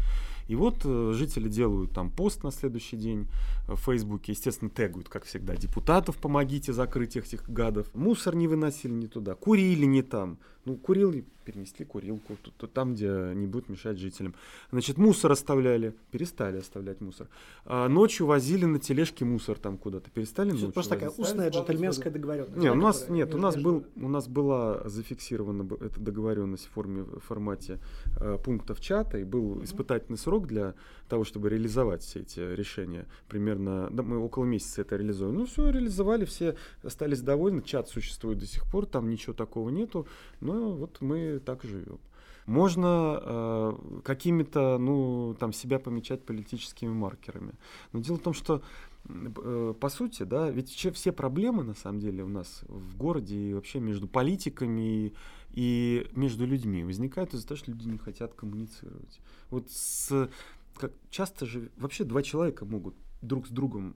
И 0.47 0.56
вот 0.56 0.82
э, 0.86 1.13
жители 1.15 1.50
делают 1.50 1.93
там 1.93 2.12
пост 2.12 2.43
на 2.43 2.52
следующий 2.52 2.95
день 2.95 3.28
в 3.67 3.78
Фейсбуке, 3.78 4.34
естественно, 4.34 4.69
тегают, 4.69 5.10
как 5.10 5.26
всегда, 5.26 5.56
депутатов, 5.56 6.17
помогите 6.17 6.73
закрыть 6.73 7.17
этих 7.17 7.50
гадов. 7.50 7.88
Мусор 7.95 8.36
не 8.36 8.47
выносили 8.47 8.93
не 8.93 9.08
туда, 9.08 9.34
курили 9.34 9.86
не 9.86 10.04
там. 10.04 10.38
Ну, 10.67 10.75
курил, 10.75 11.13
перенесли 11.43 11.86
курилку 11.86 12.38
тут, 12.41 12.53
тут, 12.56 12.73
там, 12.73 12.93
где 12.93 13.32
не 13.34 13.47
будет 13.47 13.69
мешать 13.69 13.97
жителям. 13.97 14.36
Значит, 14.71 14.97
мусор 14.97 15.32
оставляли, 15.32 15.93
перестали 16.12 16.58
оставлять 16.58 17.01
мусор. 17.01 17.27
А 17.65 17.88
ночью 17.88 18.25
возили 18.25 18.65
на 18.65 18.80
тележке 18.80 19.25
мусор 19.25 19.58
там 19.58 19.77
куда-то, 19.77 20.10
перестали 20.12 20.51
ночью 20.51 20.71
Просто 20.71 20.95
такая 20.95 21.10
устная 21.10 21.49
джентльменская 21.49 22.12
договоренность. 22.12 22.58
Нет, 22.58 22.73
у 22.73 22.75
нас, 22.75 23.10
нет, 23.10 23.34
у 23.34 23.38
нас, 23.38 23.56
был, 23.56 23.86
у 23.95 24.08
нас 24.08 24.27
была 24.27 24.88
зафиксирована 24.88 25.67
эта 25.82 25.99
договоренность 25.99 26.65
в 26.65 26.69
форме, 26.69 27.03
в 27.03 27.19
формате 27.19 27.80
э, 28.19 28.38
пунктов 28.43 28.80
чата, 28.82 29.17
и 29.17 29.23
был 29.23 29.63
испытательный 29.63 30.17
срок 30.17 30.38
срок 30.38 30.47
для 30.47 30.73
того, 31.08 31.23
чтобы 31.23 31.49
реализовать 31.49 32.03
все 32.03 32.19
эти 32.19 32.39
решения. 32.39 33.06
Примерно, 33.27 33.89
да, 33.91 34.03
мы 34.03 34.17
около 34.17 34.43
месяца 34.43 34.82
это 34.82 34.97
реализуем. 34.97 35.36
Ну 35.36 35.45
все, 35.45 35.69
реализовали, 35.69 36.25
все 36.25 36.56
остались 36.84 37.21
довольны, 37.21 37.62
чат 37.62 37.89
существует 37.89 38.39
до 38.39 38.45
сих 38.45 38.69
пор, 38.69 38.86
там 38.86 39.10
ничего 39.10 39.34
такого 39.34 39.69
нету, 39.69 40.06
но 40.41 40.57
вот 40.58 41.02
мы 41.02 41.39
так 41.39 41.63
живем. 41.63 42.00
Можно 42.46 43.20
э, 43.22 43.74
какими-то, 44.06 44.78
ну, 44.78 45.36
там, 45.38 45.52
себя 45.52 45.80
помечать 45.80 46.24
политическими 46.24 46.89
маркерами. 46.89 47.54
Но 47.91 48.00
дело 48.00 48.17
в 48.17 48.22
том, 48.22 48.34
что 48.34 48.62
э, 49.10 49.74
по 49.80 49.89
сути, 49.89 50.24
да, 50.24 50.50
ведь 50.50 50.70
все 50.70 51.12
проблемы, 51.12 51.63
на 51.63 51.74
самом 51.74 52.00
деле, 52.00 52.24
у 52.24 52.30
нас 52.30 52.63
в 52.67 52.96
городе 52.96 53.36
и 53.36 53.54
вообще 53.54 53.80
между 53.80 54.08
политиками 54.08 55.08
и 55.08 55.13
и 55.58 56.08
между 56.12 56.46
людьми 56.46 56.84
возникают 56.84 57.34
из-за 57.34 57.48
того, 57.48 57.58
что 57.58 57.72
люди 57.72 57.88
не 57.88 57.98
хотят 57.98 58.36
коммуницировать. 58.36 59.20
Вот 59.50 59.72
с, 59.72 60.30
как, 60.76 60.91
часто 61.10 61.48
же 61.48 61.72
вообще 61.78 62.04
два 62.04 62.22
человека 62.22 62.63
могут 62.63 62.93
друг 63.24 63.48
с 63.48 63.50
другом 63.50 63.96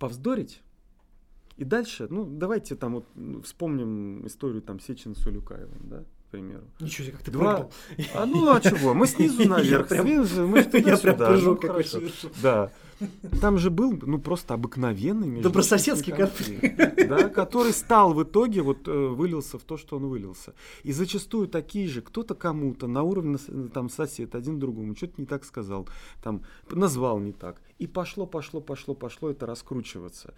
повздорить, 0.00 0.62
и 1.60 1.64
дальше, 1.64 2.06
ну, 2.08 2.24
давайте 2.24 2.74
там 2.74 2.94
вот 2.94 3.06
ну, 3.14 3.42
вспомним 3.42 4.26
историю 4.26 4.62
там 4.62 4.80
Сечина 4.80 5.14
с 5.14 5.26
Улюкаевым, 5.26 5.90
да, 5.90 5.98
к 5.98 6.30
примеру. 6.30 6.62
Ничего 6.80 7.04
себе, 7.04 7.16
как 7.18 7.22
ты 7.26 7.30
Два... 7.30 7.68
А 8.14 8.24
ну 8.24 8.50
а 8.50 8.62
чего? 8.62 8.94
Мы 8.94 9.06
снизу 9.06 9.44
наверх, 9.46 9.88
снизу, 9.92 10.46
мы 10.46 10.60
Я 10.72 10.96
прям 10.96 11.18
прыжок 11.18 11.60
какой 11.60 11.84
совершил. 11.84 12.30
Да. 12.42 12.72
Там 13.42 13.58
же 13.58 13.68
был, 13.68 13.92
ну, 14.00 14.18
просто 14.18 14.54
обыкновенный 14.54 15.42
Добрососедский 15.42 16.14
конфликт. 16.14 17.08
Да, 17.08 17.28
который 17.28 17.72
стал 17.72 18.14
в 18.14 18.22
итоге, 18.22 18.62
вот, 18.62 18.88
э, 18.88 19.08
вылился 19.08 19.58
в 19.58 19.62
то, 19.62 19.76
что 19.76 19.96
он 19.96 20.06
вылился. 20.06 20.54
И 20.82 20.92
зачастую 20.92 21.46
такие 21.46 21.88
же, 21.88 22.00
кто-то 22.00 22.34
кому-то 22.34 22.86
на 22.86 23.02
уровне, 23.02 23.36
там, 23.74 23.90
сосед, 23.90 24.34
один 24.34 24.58
другому, 24.58 24.96
что-то 24.96 25.14
не 25.18 25.26
так 25.26 25.44
сказал, 25.44 25.86
там, 26.22 26.42
назвал 26.70 27.18
не 27.18 27.32
так. 27.32 27.60
И 27.78 27.86
пошло, 27.86 28.26
пошло, 28.26 28.62
пошло, 28.62 28.94
пошло 28.94 29.30
это 29.30 29.44
раскручиваться. 29.44 30.32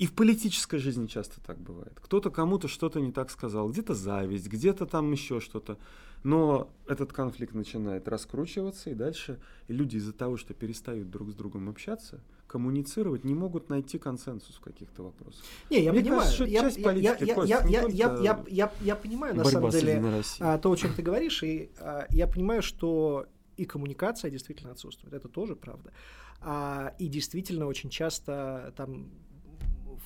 И 0.00 0.06
в 0.06 0.14
политической 0.14 0.78
жизни 0.78 1.06
часто 1.06 1.42
так 1.42 1.58
бывает. 1.58 1.92
Кто-то 2.00 2.30
кому-то 2.30 2.68
что-то 2.68 3.00
не 3.00 3.12
так 3.12 3.30
сказал, 3.30 3.68
где-то 3.68 3.94
зависть, 3.94 4.46
где-то 4.46 4.86
там 4.86 5.12
еще 5.12 5.40
что-то. 5.40 5.76
Но 6.24 6.70
этот 6.86 7.12
конфликт 7.12 7.52
начинает 7.54 8.08
раскручиваться, 8.08 8.88
и 8.88 8.94
дальше 8.94 9.38
люди 9.68 9.98
из-за 9.98 10.14
того, 10.14 10.38
что 10.38 10.54
перестают 10.54 11.10
друг 11.10 11.28
с 11.28 11.34
другом 11.34 11.68
общаться, 11.68 12.24
коммуницировать, 12.46 13.24
не 13.24 13.34
могут 13.34 13.68
найти 13.68 13.98
консенсус 13.98 14.56
в 14.56 14.60
каких-то 14.60 15.02
вопросах. 15.02 15.44
Не, 15.68 15.84
я 15.84 15.92
Мне 15.92 16.00
понимаю. 16.00 16.22
Кажется, 16.22 16.44
я, 16.44 16.60
часть 16.62 16.78
я, 16.78 16.92
я, 16.92 17.16
я, 17.20 17.44
я, 17.44 17.64
я, 17.66 18.16
я, 18.22 18.44
я, 18.48 18.72
я 18.80 18.96
понимаю, 18.96 19.36
на 19.36 19.44
самом 19.44 19.68
деле, 19.68 20.02
а, 20.40 20.56
то, 20.56 20.72
о 20.72 20.76
чем 20.76 20.94
ты 20.94 21.02
говоришь, 21.02 21.42
и 21.42 21.72
а, 21.78 22.06
я 22.08 22.26
понимаю, 22.26 22.62
что 22.62 23.26
и 23.58 23.66
коммуникация 23.66 24.30
действительно 24.30 24.70
отсутствует. 24.70 25.12
Это 25.12 25.28
тоже 25.28 25.56
правда. 25.56 25.92
А, 26.40 26.94
и 26.98 27.06
действительно 27.06 27.66
очень 27.66 27.90
часто 27.90 28.72
там 28.78 29.10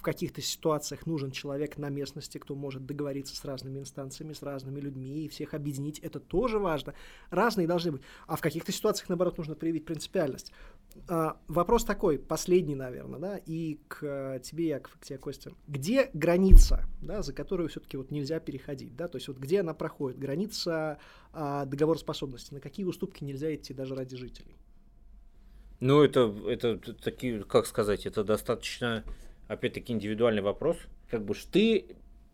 каких-то 0.05 0.41
ситуациях 0.41 1.07
нужен 1.07 1.33
человек 1.33 1.77
на 1.79 1.89
местности, 1.89 2.39
кто 2.39 2.55
может 2.55 2.87
договориться 2.87 3.35
с 3.35 3.45
разными 3.45 3.81
инстанциями, 3.81 4.33
с 4.33 4.43
разными 4.43 4.79
людьми 4.79 5.25
и 5.25 5.29
всех 5.29 5.55
объединить. 5.55 5.99
Это 5.99 6.21
тоже 6.21 6.61
важно. 6.61 6.95
Разные 7.31 7.67
должны 7.67 7.93
быть. 7.93 8.03
А 8.29 8.37
в 8.37 8.41
каких-то 8.41 8.71
ситуациях, 8.71 9.09
наоборот, 9.09 9.37
нужно 9.39 9.57
проявить 9.57 9.85
принципиальность. 9.85 10.53
А, 11.09 11.37
вопрос 11.49 11.85
такой, 11.85 12.19
последний, 12.19 12.77
наверное, 12.77 13.19
да, 13.19 13.37
и 13.45 13.81
к 13.89 14.39
тебе, 14.45 14.69
Яков, 14.69 14.95
и 14.95 14.99
к 15.01 15.05
тебе, 15.05 15.19
Костя. 15.19 15.53
Где 15.67 16.11
граница, 16.13 16.85
да, 17.03 17.23
за 17.23 17.33
которую 17.33 17.69
все-таки 17.69 17.97
вот 17.97 18.13
нельзя 18.13 18.39
переходить, 18.39 18.95
да, 18.95 19.09
то 19.09 19.17
есть 19.17 19.27
вот 19.27 19.39
где 19.39 19.61
она 19.61 19.75
проходит, 19.75 20.19
граница 20.19 20.99
а, 21.33 21.65
договороспособности, 21.65 22.55
на 22.55 22.61
какие 22.61 22.87
уступки 22.87 23.25
нельзя 23.25 23.53
идти 23.55 23.75
даже 23.75 23.97
ради 23.97 24.17
жителей? 24.17 24.57
Ну, 25.81 26.03
это, 26.03 26.35
это 26.47 26.79
такие, 26.79 27.43
как 27.43 27.67
сказать, 27.67 28.07
это 28.07 28.23
достаточно 28.23 29.05
опять-таки 29.49 29.93
индивидуальный 29.93 30.43
вопрос. 30.43 30.77
Как 31.11 31.25
бы 31.25 31.35
ты 31.51 31.87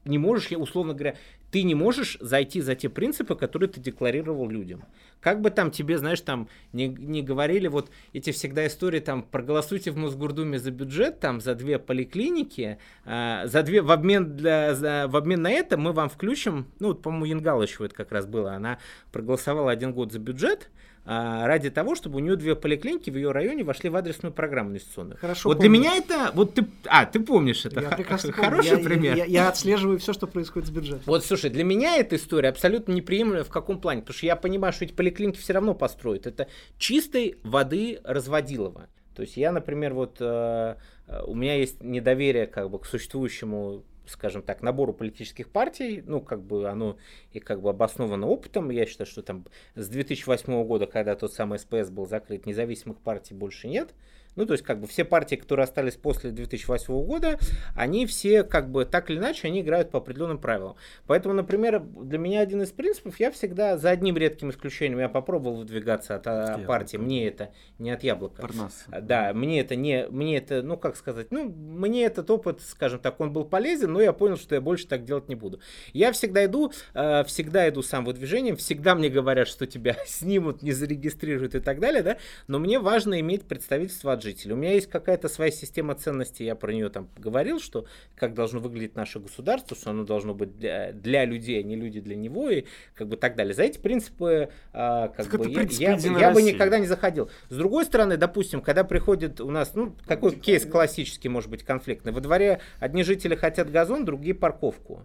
не 0.05 0.19
можешь, 0.19 0.51
условно 0.53 0.95
говоря, 0.95 1.17
ты 1.51 1.63
не 1.65 1.75
можешь 1.75 2.17
зайти 2.21 2.61
за 2.61 2.75
те 2.75 2.89
принципы, 2.89 3.35
которые 3.35 3.69
ты 3.69 3.81
декларировал 3.81 4.49
людям. 4.49 4.85
Как 5.21 5.41
бы 5.41 5.51
там 5.51 5.71
тебе, 5.71 5.99
знаешь, 5.99 6.21
там 6.21 6.49
не, 6.73 6.89
не 6.89 7.23
говорили 7.23 7.67
вот 7.67 7.91
эти 8.13 8.31
всегда 8.31 8.67
истории, 8.67 9.01
там, 9.01 9.23
проголосуйте 9.23 9.91
в 9.91 9.97
Мосгордуме 9.97 10.59
за 10.59 10.71
бюджет, 10.71 11.21
там, 11.21 11.41
за 11.41 11.55
две 11.55 11.79
поликлиники, 11.79 12.79
э, 13.05 13.43
за 13.45 13.63
две, 13.63 13.83
в 13.83 13.91
обмен, 13.91 14.37
для, 14.37 14.75
за, 14.75 15.07
в 15.09 15.17
обмен 15.17 15.43
на 15.43 15.51
это 15.51 15.77
мы 15.77 15.93
вам 15.93 16.09
включим, 16.09 16.67
ну, 16.79 16.89
вот, 16.89 17.03
по-моему, 17.03 17.25
Янгалычева 17.27 17.87
это 17.87 17.95
как 17.95 18.13
раз 18.13 18.27
было, 18.27 18.55
она 18.55 18.79
проголосовала 19.13 19.71
один 19.71 19.93
год 19.93 20.13
за 20.13 20.21
бюджет, 20.21 20.71
ради 21.05 21.71
того, 21.71 21.95
чтобы 21.95 22.17
у 22.17 22.19
нее 22.21 22.37
две 22.37 22.55
поликлиники 22.55 23.11
в 23.11 23.17
ее 23.17 23.33
районе 23.33 23.65
вошли 23.65 23.89
в 23.91 23.97
адресную 23.97 24.33
программу 24.33 24.71
инвестиционную. 24.71 25.17
Хорошо 25.19 25.49
Вот 25.49 25.57
помню. 25.59 25.71
для 25.71 25.79
меня 25.79 25.97
это, 25.97 26.31
вот 26.35 26.55
ты, 26.55 26.67
а, 26.87 27.07
ты 27.07 27.21
помнишь 27.21 27.65
это, 27.65 27.81
Я 27.81 27.89
прекрасно 27.91 28.33
помню. 28.33 28.51
хороший 28.51 28.79
Я- 28.79 28.85
пример. 28.85 29.17
Я, 29.17 29.25
я 29.25 29.49
отслеживаю 29.49 29.99
все, 29.99 30.13
что 30.13 30.27
происходит 30.27 30.69
с 30.69 30.71
бюджетом. 30.71 31.03
Вот, 31.07 31.25
слушай, 31.25 31.51
для 31.51 31.65
меня 31.65 31.97
эта 31.97 32.17
история 32.17 32.51
абсолютно 32.51 32.93
неприемлема 32.93 33.45
в 33.45 33.49
каком 33.49 33.81
плане? 33.81 34.03
Потому 34.03 34.17
что 34.17 34.27
я 34.27 34.37
понимаю, 34.37 34.73
что 34.73 34.85
эти 34.85 34.93
поликлиники 34.93 35.39
все 35.39 35.55
равно 35.55 35.75
построят. 35.75 36.27
Это 36.27 36.47
чистой 36.79 37.39
воды 37.45 38.01
разводилово. 38.05 38.89
То 39.17 39.23
есть 39.23 39.37
я, 39.37 39.53
например, 39.53 39.93
вот 39.95 40.19
э, 40.21 40.77
э, 41.09 41.23
у 41.27 41.35
меня 41.35 41.57
есть 41.57 41.83
недоверие 41.83 42.47
как 42.47 42.71
бы 42.71 42.79
к 42.79 42.87
существующему 42.87 43.83
скажем 44.11 44.43
так, 44.43 44.63
набору 44.63 44.93
политических 44.93 45.49
партий, 45.49 46.03
ну, 46.05 46.21
как 46.21 46.43
бы 46.43 46.69
оно 46.69 46.97
и 47.33 47.41
как 47.41 47.63
бы 47.63 47.71
обосновано 47.71 48.27
опытом. 48.27 48.71
Я 48.71 48.87
считаю, 48.87 49.07
что 49.07 49.23
там 49.23 49.47
с 49.75 49.89
2008 49.89 50.65
года, 50.65 50.87
когда 50.87 51.15
тот 51.15 51.33
самый 51.33 51.59
СПС 51.59 51.91
был 51.91 52.07
закрыт, 52.07 52.47
независимых 52.47 52.99
партий 52.99 53.35
больше 53.35 53.69
нет. 53.69 53.95
Ну, 54.37 54.47
то 54.47 54.53
есть, 54.53 54.65
как 54.65 54.81
бы 54.81 54.87
все 54.87 55.05
партии, 55.05 55.37
которые 55.37 55.65
остались 55.65 55.95
после 55.95 56.31
2008 56.31 57.05
года, 57.05 57.39
они 57.75 58.07
все, 58.07 58.45
как 58.45 58.71
бы, 58.71 58.85
так 58.85 59.11
или 59.11 59.19
иначе, 59.19 59.49
они 59.49 59.61
играют 59.61 59.91
по 59.91 59.99
определенным 59.99 60.39
правилам. 60.39 60.77
Поэтому, 61.07 61.35
например, 61.35 61.81
для 61.81 62.19
меня 62.19 62.41
один 62.41 62.63
из 62.63 62.71
принципов, 62.71 63.19
я 63.19 63.31
всегда, 63.31 63.77
за 63.77 63.91
одним 63.91 64.17
редким 64.17 64.51
исключением, 64.51 65.01
я 65.01 65.09
попробовал 65.09 65.57
выдвигаться 65.57 66.17
от, 66.17 66.27
а, 66.27 66.51
яблока. 66.51 66.69
партии, 66.69 66.97
мне 66.97 67.29
это 67.29 67.53
не 67.79 67.91
от 67.91 68.03
яблока. 68.03 68.43
Парнас. 68.43 68.85
А, 68.91 69.01
Да, 69.01 69.33
мне 69.35 69.61
это 69.61 69.75
не, 69.77 70.07
мне 70.09 70.37
это, 70.37 70.63
ну 70.63 70.77
как 70.77 70.97
сказать, 70.97 71.31
ну 71.31 71.45
мне 71.45 72.05
этот 72.05 72.31
опыт, 72.31 72.61
скажем 72.63 73.01
так, 73.01 73.21
он 73.21 73.33
был 73.33 73.45
полезен, 73.45 73.93
но 73.93 74.01
я 74.01 74.13
понял, 74.13 74.37
что 74.37 74.55
я 74.55 74.61
больше 74.61 74.87
так 74.87 75.05
делать 75.05 75.29
не 75.29 75.35
буду. 75.35 75.61
Я 75.93 76.13
всегда 76.13 76.45
иду, 76.45 76.73
э, 76.95 77.25
всегда 77.25 77.69
иду 77.69 77.83
сам 77.83 78.05
выдвижением, 78.05 78.57
всегда 78.57 78.95
мне 78.95 79.09
говорят, 79.09 79.49
что 79.49 79.67
тебя 79.67 79.97
снимут, 80.07 80.63
не 80.63 80.73
зарегистрируют 80.73 81.55
и 81.55 81.61
так 81.61 81.81
далее, 81.81 82.03
да, 82.03 82.19
но 82.47 82.59
мне 82.59 82.79
важно 82.79 83.19
иметь 83.21 83.43
представительство 83.43 84.13
от 84.13 84.20
жителей. 84.23 84.55
У 84.55 84.57
меня 84.57 84.75
есть 84.75 84.89
какая-то 84.89 85.29
своя 85.29 85.51
система 85.51 85.95
ценностей, 85.95 86.45
я 86.45 86.55
про 86.55 86.73
нее 86.73 86.89
там 86.89 87.09
говорил, 87.17 87.61
что 87.61 87.87
как 88.15 88.35
должно 88.35 88.61
выглядеть 88.61 88.97
наше 88.97 89.21
государство, 89.21 89.77
что 89.77 89.91
оно 89.91 90.05
должно 90.05 90.35
быть 90.35 90.59
для, 90.59 90.93
для 90.93 91.25
людей, 91.25 91.61
а 91.61 91.63
не 91.63 91.77
люди 91.77 92.01
для 92.01 92.17
него 92.17 92.51
и 92.51 92.65
как 92.95 93.09
бы 93.09 93.17
так 93.17 93.37
далее. 93.37 93.55
За 93.55 93.63
эти 93.63 93.79
принципы 93.79 94.51
а, 94.73 95.09
как 95.09 95.27
Так 95.29 95.41
бы 95.41 95.49
я, 95.49 95.59
принципы 95.59 95.83
я, 95.83 96.19
я 96.19 96.31
бы 96.33 96.43
никогда 96.43 96.79
не 96.79 96.87
заходил. 96.87 97.31
С 97.49 97.57
другой 97.57 97.85
стороны, 97.85 98.17
допустим, 98.17 98.61
когда 98.61 98.85
приходит 98.85 99.41
у 99.41 99.51
нас, 99.51 99.75
ну, 99.75 99.95
какой 100.07 100.35
кейс 100.37 100.65
классический 100.65 101.29
может 101.29 101.51
быть 101.51 101.65
конфликтный. 101.65 102.13
Во 102.13 102.21
дворе 102.21 102.61
одни 102.79 103.03
жители 103.03 103.35
хотят 103.35 103.71
газон, 103.71 104.05
другие 104.05 104.35
парковку. 104.35 105.05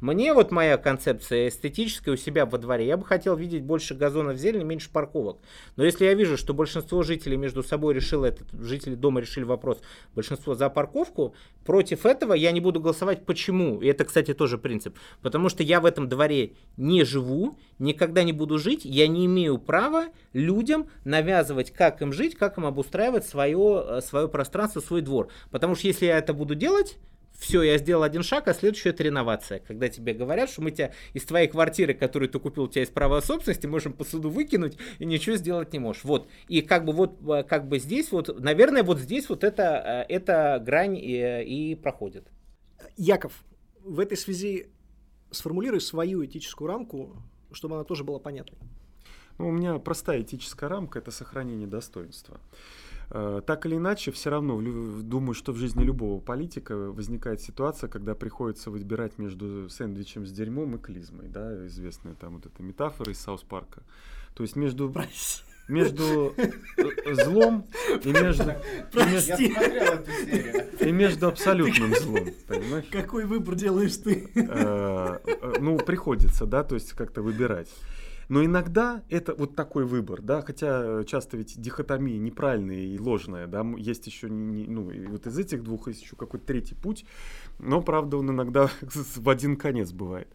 Мне 0.00 0.34
вот 0.34 0.50
моя 0.50 0.76
концепция 0.76 1.48
эстетическая 1.48 2.12
у 2.12 2.18
себя 2.18 2.44
во 2.44 2.58
дворе, 2.58 2.86
я 2.86 2.98
бы 2.98 3.06
хотел 3.06 3.34
видеть 3.34 3.62
больше 3.62 3.94
газонов 3.94 4.36
зелени, 4.36 4.62
меньше 4.62 4.90
парковок. 4.90 5.38
Но 5.76 5.84
если 5.84 6.04
я 6.04 6.12
вижу, 6.12 6.36
что 6.36 6.52
большинство 6.52 7.02
жителей 7.02 7.38
между 7.38 7.62
собой 7.62 7.94
решило 7.94 8.26
этот, 8.26 8.46
жители 8.60 8.94
дома 8.94 9.22
решили 9.22 9.44
вопрос, 9.44 9.80
большинство 10.14 10.54
за 10.54 10.68
парковку, 10.68 11.34
против 11.64 12.04
этого 12.04 12.34
я 12.34 12.52
не 12.52 12.60
буду 12.60 12.78
голосовать. 12.78 13.24
Почему? 13.24 13.80
И 13.80 13.86
это, 13.86 14.04
кстати, 14.04 14.34
тоже 14.34 14.58
принцип. 14.58 14.98
Потому 15.22 15.48
что 15.48 15.62
я 15.62 15.80
в 15.80 15.86
этом 15.86 16.10
дворе 16.10 16.52
не 16.76 17.02
живу, 17.04 17.58
никогда 17.78 18.22
не 18.22 18.34
буду 18.34 18.58
жить, 18.58 18.84
я 18.84 19.08
не 19.08 19.24
имею 19.24 19.56
права 19.56 20.08
людям 20.34 20.88
навязывать, 21.04 21.70
как 21.70 22.02
им 22.02 22.12
жить, 22.12 22.34
как 22.34 22.58
им 22.58 22.66
обустраивать 22.66 23.26
свое, 23.26 24.02
свое 24.02 24.28
пространство, 24.28 24.80
свой 24.80 25.00
двор. 25.00 25.28
Потому 25.50 25.74
что 25.74 25.86
если 25.86 26.04
я 26.04 26.18
это 26.18 26.34
буду 26.34 26.54
делать, 26.54 26.98
все, 27.38 27.62
я 27.62 27.78
сделал 27.78 28.02
один 28.02 28.22
шаг, 28.22 28.48
а 28.48 28.54
следующее 28.54 28.92
это 28.92 29.02
реновация. 29.02 29.60
Когда 29.60 29.88
тебе 29.88 30.14
говорят, 30.14 30.50
что 30.50 30.62
мы 30.62 30.70
тебя 30.70 30.92
из 31.12 31.24
твоей 31.24 31.48
квартиры, 31.48 31.94
которую 31.94 32.28
ты 32.28 32.38
купил, 32.38 32.64
у 32.64 32.68
тебя 32.68 32.80
есть 32.80 32.94
право 32.94 33.20
собственности, 33.20 33.66
можем 33.66 33.92
по 33.92 34.04
суду 34.04 34.30
выкинуть 34.30 34.78
и 34.98 35.04
ничего 35.04 35.36
сделать 35.36 35.72
не 35.72 35.78
можешь. 35.78 36.04
Вот. 36.04 36.28
И 36.48 36.62
как 36.62 36.84
бы 36.84 36.92
вот, 36.92 37.20
э, 37.28 37.42
как 37.44 37.68
бы 37.68 37.78
здесь 37.78 38.10
вот, 38.10 38.40
наверное, 38.40 38.82
вот 38.82 38.98
здесь 38.98 39.28
вот 39.28 39.44
это, 39.44 40.06
э, 40.08 40.12
эта 40.14 40.62
грань 40.64 40.96
и, 40.96 41.42
и 41.42 41.74
проходит. 41.74 42.26
Яков, 42.96 43.32
в 43.84 44.00
этой 44.00 44.16
связи 44.16 44.68
сформулируй 45.30 45.80
свою 45.80 46.24
этическую 46.24 46.68
рамку, 46.68 47.22
чтобы 47.52 47.76
она 47.76 47.84
тоже 47.84 48.04
была 48.04 48.18
понятной. 48.18 48.58
Ну, 49.38 49.48
у 49.48 49.52
меня 49.52 49.78
простая 49.78 50.22
этическая 50.22 50.70
рамка– 50.70 50.98
это 51.00 51.10
сохранение 51.10 51.66
достоинства. 51.66 52.40
Э, 53.10 53.40
Так 53.46 53.66
или 53.66 53.76
иначе, 53.76 54.10
все 54.10 54.30
равно, 54.30 54.60
думаю, 55.02 55.34
что 55.34 55.52
в 55.52 55.56
жизни 55.56 55.84
любого 55.84 56.20
политика 56.20 56.76
возникает 56.76 57.40
ситуация, 57.40 57.88
когда 57.88 58.14
приходится 58.14 58.70
выбирать 58.70 59.18
между 59.18 59.68
сэндвичем 59.68 60.26
с 60.26 60.32
дерьмом 60.32 60.76
и 60.76 60.78
клизмой, 60.78 61.28
да, 61.28 61.66
известная 61.66 62.14
там 62.14 62.34
вот 62.34 62.46
эта 62.46 62.62
метафора 62.62 63.12
из 63.12 63.18
Саус 63.18 63.42
Парка. 63.42 63.82
То 64.34 64.42
есть 64.42 64.56
между, 64.56 64.92
между 65.68 66.34
э, 66.36 67.14
злом 67.24 67.64
и 68.02 68.12
между, 68.12 68.50
и 68.50 68.96
между, 68.96 69.24
смотрел 69.24 69.92
эту 69.94 70.10
серию. 70.10 70.78
и 70.80 70.92
между 70.92 71.28
абсолютным 71.28 71.94
злом, 71.94 72.28
понимаешь? 72.46 72.86
Какой 72.90 73.24
выбор 73.24 73.54
делаешь 73.54 73.96
ты? 73.96 74.28
Э, 74.34 75.18
ну, 75.60 75.78
приходится, 75.78 76.44
да, 76.44 76.64
то 76.64 76.74
есть 76.74 76.92
как-то 76.92 77.22
выбирать. 77.22 77.68
Но 78.28 78.44
иногда 78.44 79.02
это 79.08 79.34
вот 79.34 79.54
такой 79.54 79.84
выбор, 79.84 80.20
да, 80.20 80.42
хотя 80.42 81.00
э, 81.00 81.04
часто 81.04 81.36
ведь 81.36 81.60
дихотомия 81.60 82.18
неправильная 82.18 82.80
и 82.80 82.98
ложная, 82.98 83.46
да, 83.46 83.64
есть 83.76 84.06
еще, 84.06 84.28
не- 84.28 84.66
ну, 84.66 84.90
и 84.90 85.06
вот 85.06 85.26
из 85.26 85.38
этих 85.38 85.62
двух 85.62 85.88
есть 85.88 86.02
еще 86.02 86.16
какой-то 86.16 86.44
третий 86.46 86.74
путь, 86.74 87.04
но, 87.58 87.80
правда, 87.82 88.16
он 88.16 88.30
иногда 88.30 88.68
в 88.82 89.28
один 89.28 89.56
конец 89.56 89.92
бывает. 89.92 90.28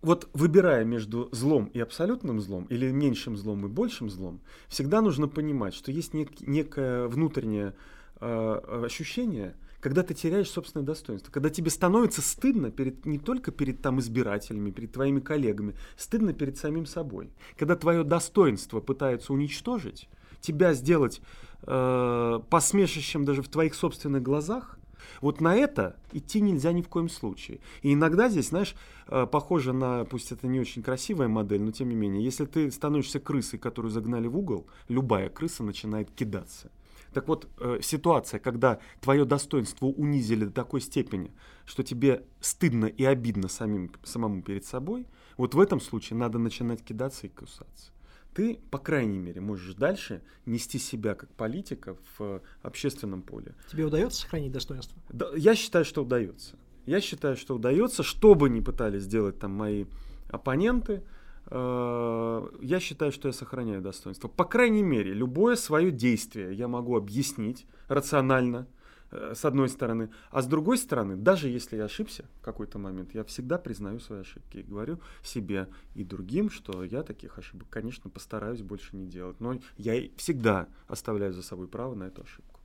Вот 0.00 0.28
выбирая 0.32 0.84
между 0.84 1.28
злом 1.32 1.66
и 1.66 1.80
абсолютным 1.80 2.40
злом, 2.40 2.66
или 2.66 2.90
меньшим 2.92 3.36
злом 3.36 3.66
и 3.66 3.68
большим 3.68 4.10
злом, 4.10 4.40
всегда 4.68 5.00
нужно 5.00 5.26
понимать, 5.26 5.74
что 5.74 5.90
есть 5.90 6.14
нек- 6.14 6.44
некое 6.46 7.08
внутреннее 7.08 7.74
э, 8.20 8.84
ощущение, 8.84 9.56
когда 9.80 10.02
ты 10.02 10.14
теряешь 10.14 10.50
собственное 10.50 10.84
достоинство, 10.84 11.30
когда 11.30 11.50
тебе 11.50 11.70
становится 11.70 12.20
стыдно 12.22 12.70
перед, 12.70 13.06
не 13.06 13.18
только 13.18 13.52
перед 13.52 13.80
там 13.80 14.00
избирателями, 14.00 14.70
перед 14.70 14.92
твоими 14.92 15.20
коллегами, 15.20 15.74
стыдно 15.96 16.32
перед 16.32 16.56
самим 16.58 16.86
собой. 16.86 17.30
Когда 17.56 17.76
твое 17.76 18.04
достоинство 18.04 18.80
пытаются 18.80 19.32
уничтожить, 19.32 20.08
тебя 20.40 20.74
сделать 20.74 21.20
э, 21.62 22.40
посмешищем 22.50 23.24
даже 23.24 23.42
в 23.42 23.48
твоих 23.48 23.74
собственных 23.74 24.22
глазах, 24.22 24.78
вот 25.20 25.40
на 25.40 25.54
это 25.54 25.96
идти 26.12 26.40
нельзя 26.40 26.72
ни 26.72 26.82
в 26.82 26.88
коем 26.88 27.08
случае. 27.08 27.60
И 27.82 27.94
иногда 27.94 28.28
здесь, 28.28 28.48
знаешь, 28.48 28.74
э, 29.06 29.26
похоже 29.30 29.72
на, 29.72 30.04
пусть 30.04 30.32
это 30.32 30.46
не 30.46 30.60
очень 30.60 30.82
красивая 30.82 31.28
модель, 31.28 31.62
но 31.62 31.72
тем 31.72 31.88
не 31.88 31.94
менее, 31.94 32.24
если 32.24 32.46
ты 32.46 32.70
становишься 32.70 33.20
крысой, 33.20 33.58
которую 33.58 33.90
загнали 33.90 34.26
в 34.26 34.36
угол, 34.36 34.66
любая 34.88 35.28
крыса 35.28 35.62
начинает 35.62 36.10
кидаться. 36.10 36.70
Так 37.12 37.28
вот, 37.28 37.48
э, 37.58 37.78
ситуация, 37.82 38.40
когда 38.40 38.78
твое 39.00 39.24
достоинство 39.24 39.86
унизили 39.86 40.44
до 40.44 40.52
такой 40.52 40.80
степени, 40.80 41.32
что 41.64 41.82
тебе 41.82 42.24
стыдно 42.40 42.86
и 42.86 43.04
обидно 43.04 43.48
самим, 43.48 43.90
самому 44.04 44.42
перед 44.42 44.64
собой, 44.64 45.06
вот 45.36 45.54
в 45.54 45.60
этом 45.60 45.80
случае 45.80 46.18
надо 46.18 46.38
начинать 46.38 46.84
кидаться 46.84 47.26
и 47.26 47.30
кусаться. 47.30 47.92
Ты, 48.34 48.60
по 48.70 48.78
крайней 48.78 49.18
мере, 49.18 49.40
можешь 49.40 49.74
дальше 49.74 50.22
нести 50.46 50.78
себя 50.78 51.14
как 51.14 51.28
политика 51.30 51.94
в 51.94 52.20
э, 52.20 52.40
общественном 52.62 53.22
поле. 53.22 53.54
Тебе 53.70 53.84
удается 53.84 54.20
сохранить 54.22 54.52
достоинство? 54.52 54.96
Да, 55.08 55.30
я 55.34 55.54
считаю, 55.54 55.84
что 55.84 56.02
удается. 56.02 56.56
Я 56.86 57.00
считаю, 57.00 57.36
что 57.36 57.56
удается, 57.56 58.02
что 58.02 58.34
бы 58.34 58.48
ни 58.48 58.60
пытались 58.60 59.02
сделать 59.02 59.38
там 59.38 59.52
мои 59.52 59.86
оппоненты, 60.30 61.02
я 61.50 62.80
считаю, 62.80 63.12
что 63.12 63.28
я 63.28 63.32
сохраняю 63.32 63.80
достоинство. 63.80 64.28
По 64.28 64.44
крайней 64.44 64.82
мере, 64.82 65.12
любое 65.12 65.56
свое 65.56 65.90
действие 65.90 66.54
я 66.54 66.68
могу 66.68 66.96
объяснить 66.96 67.66
рационально, 67.88 68.66
э, 69.10 69.32
с 69.34 69.44
одной 69.44 69.68
стороны. 69.68 70.10
А 70.30 70.42
с 70.42 70.46
другой 70.46 70.76
стороны, 70.76 71.16
даже 71.16 71.48
если 71.48 71.76
я 71.76 71.84
ошибся 71.84 72.26
в 72.40 72.42
какой-то 72.42 72.78
момент, 72.78 73.14
я 73.14 73.24
всегда 73.24 73.58
признаю 73.58 73.98
свои 73.98 74.20
ошибки 74.20 74.58
и 74.58 74.62
говорю 74.62 75.00
себе 75.22 75.68
и 75.94 76.04
другим, 76.04 76.50
что 76.50 76.84
я 76.84 77.02
таких 77.02 77.38
ошибок, 77.38 77.68
конечно, 77.70 78.10
постараюсь 78.10 78.62
больше 78.62 78.96
не 78.96 79.06
делать. 79.06 79.40
Но 79.40 79.58
я 79.76 80.08
всегда 80.16 80.68
оставляю 80.86 81.32
за 81.32 81.42
собой 81.42 81.68
право 81.68 81.94
на 81.94 82.04
эту 82.04 82.22
ошибку. 82.22 82.60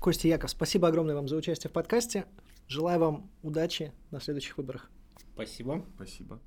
Костя 0.00 0.28
Яков, 0.28 0.50
спасибо 0.50 0.88
огромное 0.88 1.14
вам 1.14 1.28
за 1.28 1.36
участие 1.36 1.70
в 1.70 1.72
подкасте. 1.72 2.26
Желаю 2.68 3.00
вам 3.00 3.30
удачи 3.42 3.92
на 4.10 4.20
следующих 4.20 4.58
выборах. 4.58 4.90
Спасибо. 5.34 5.82
Спасибо. 5.96 6.40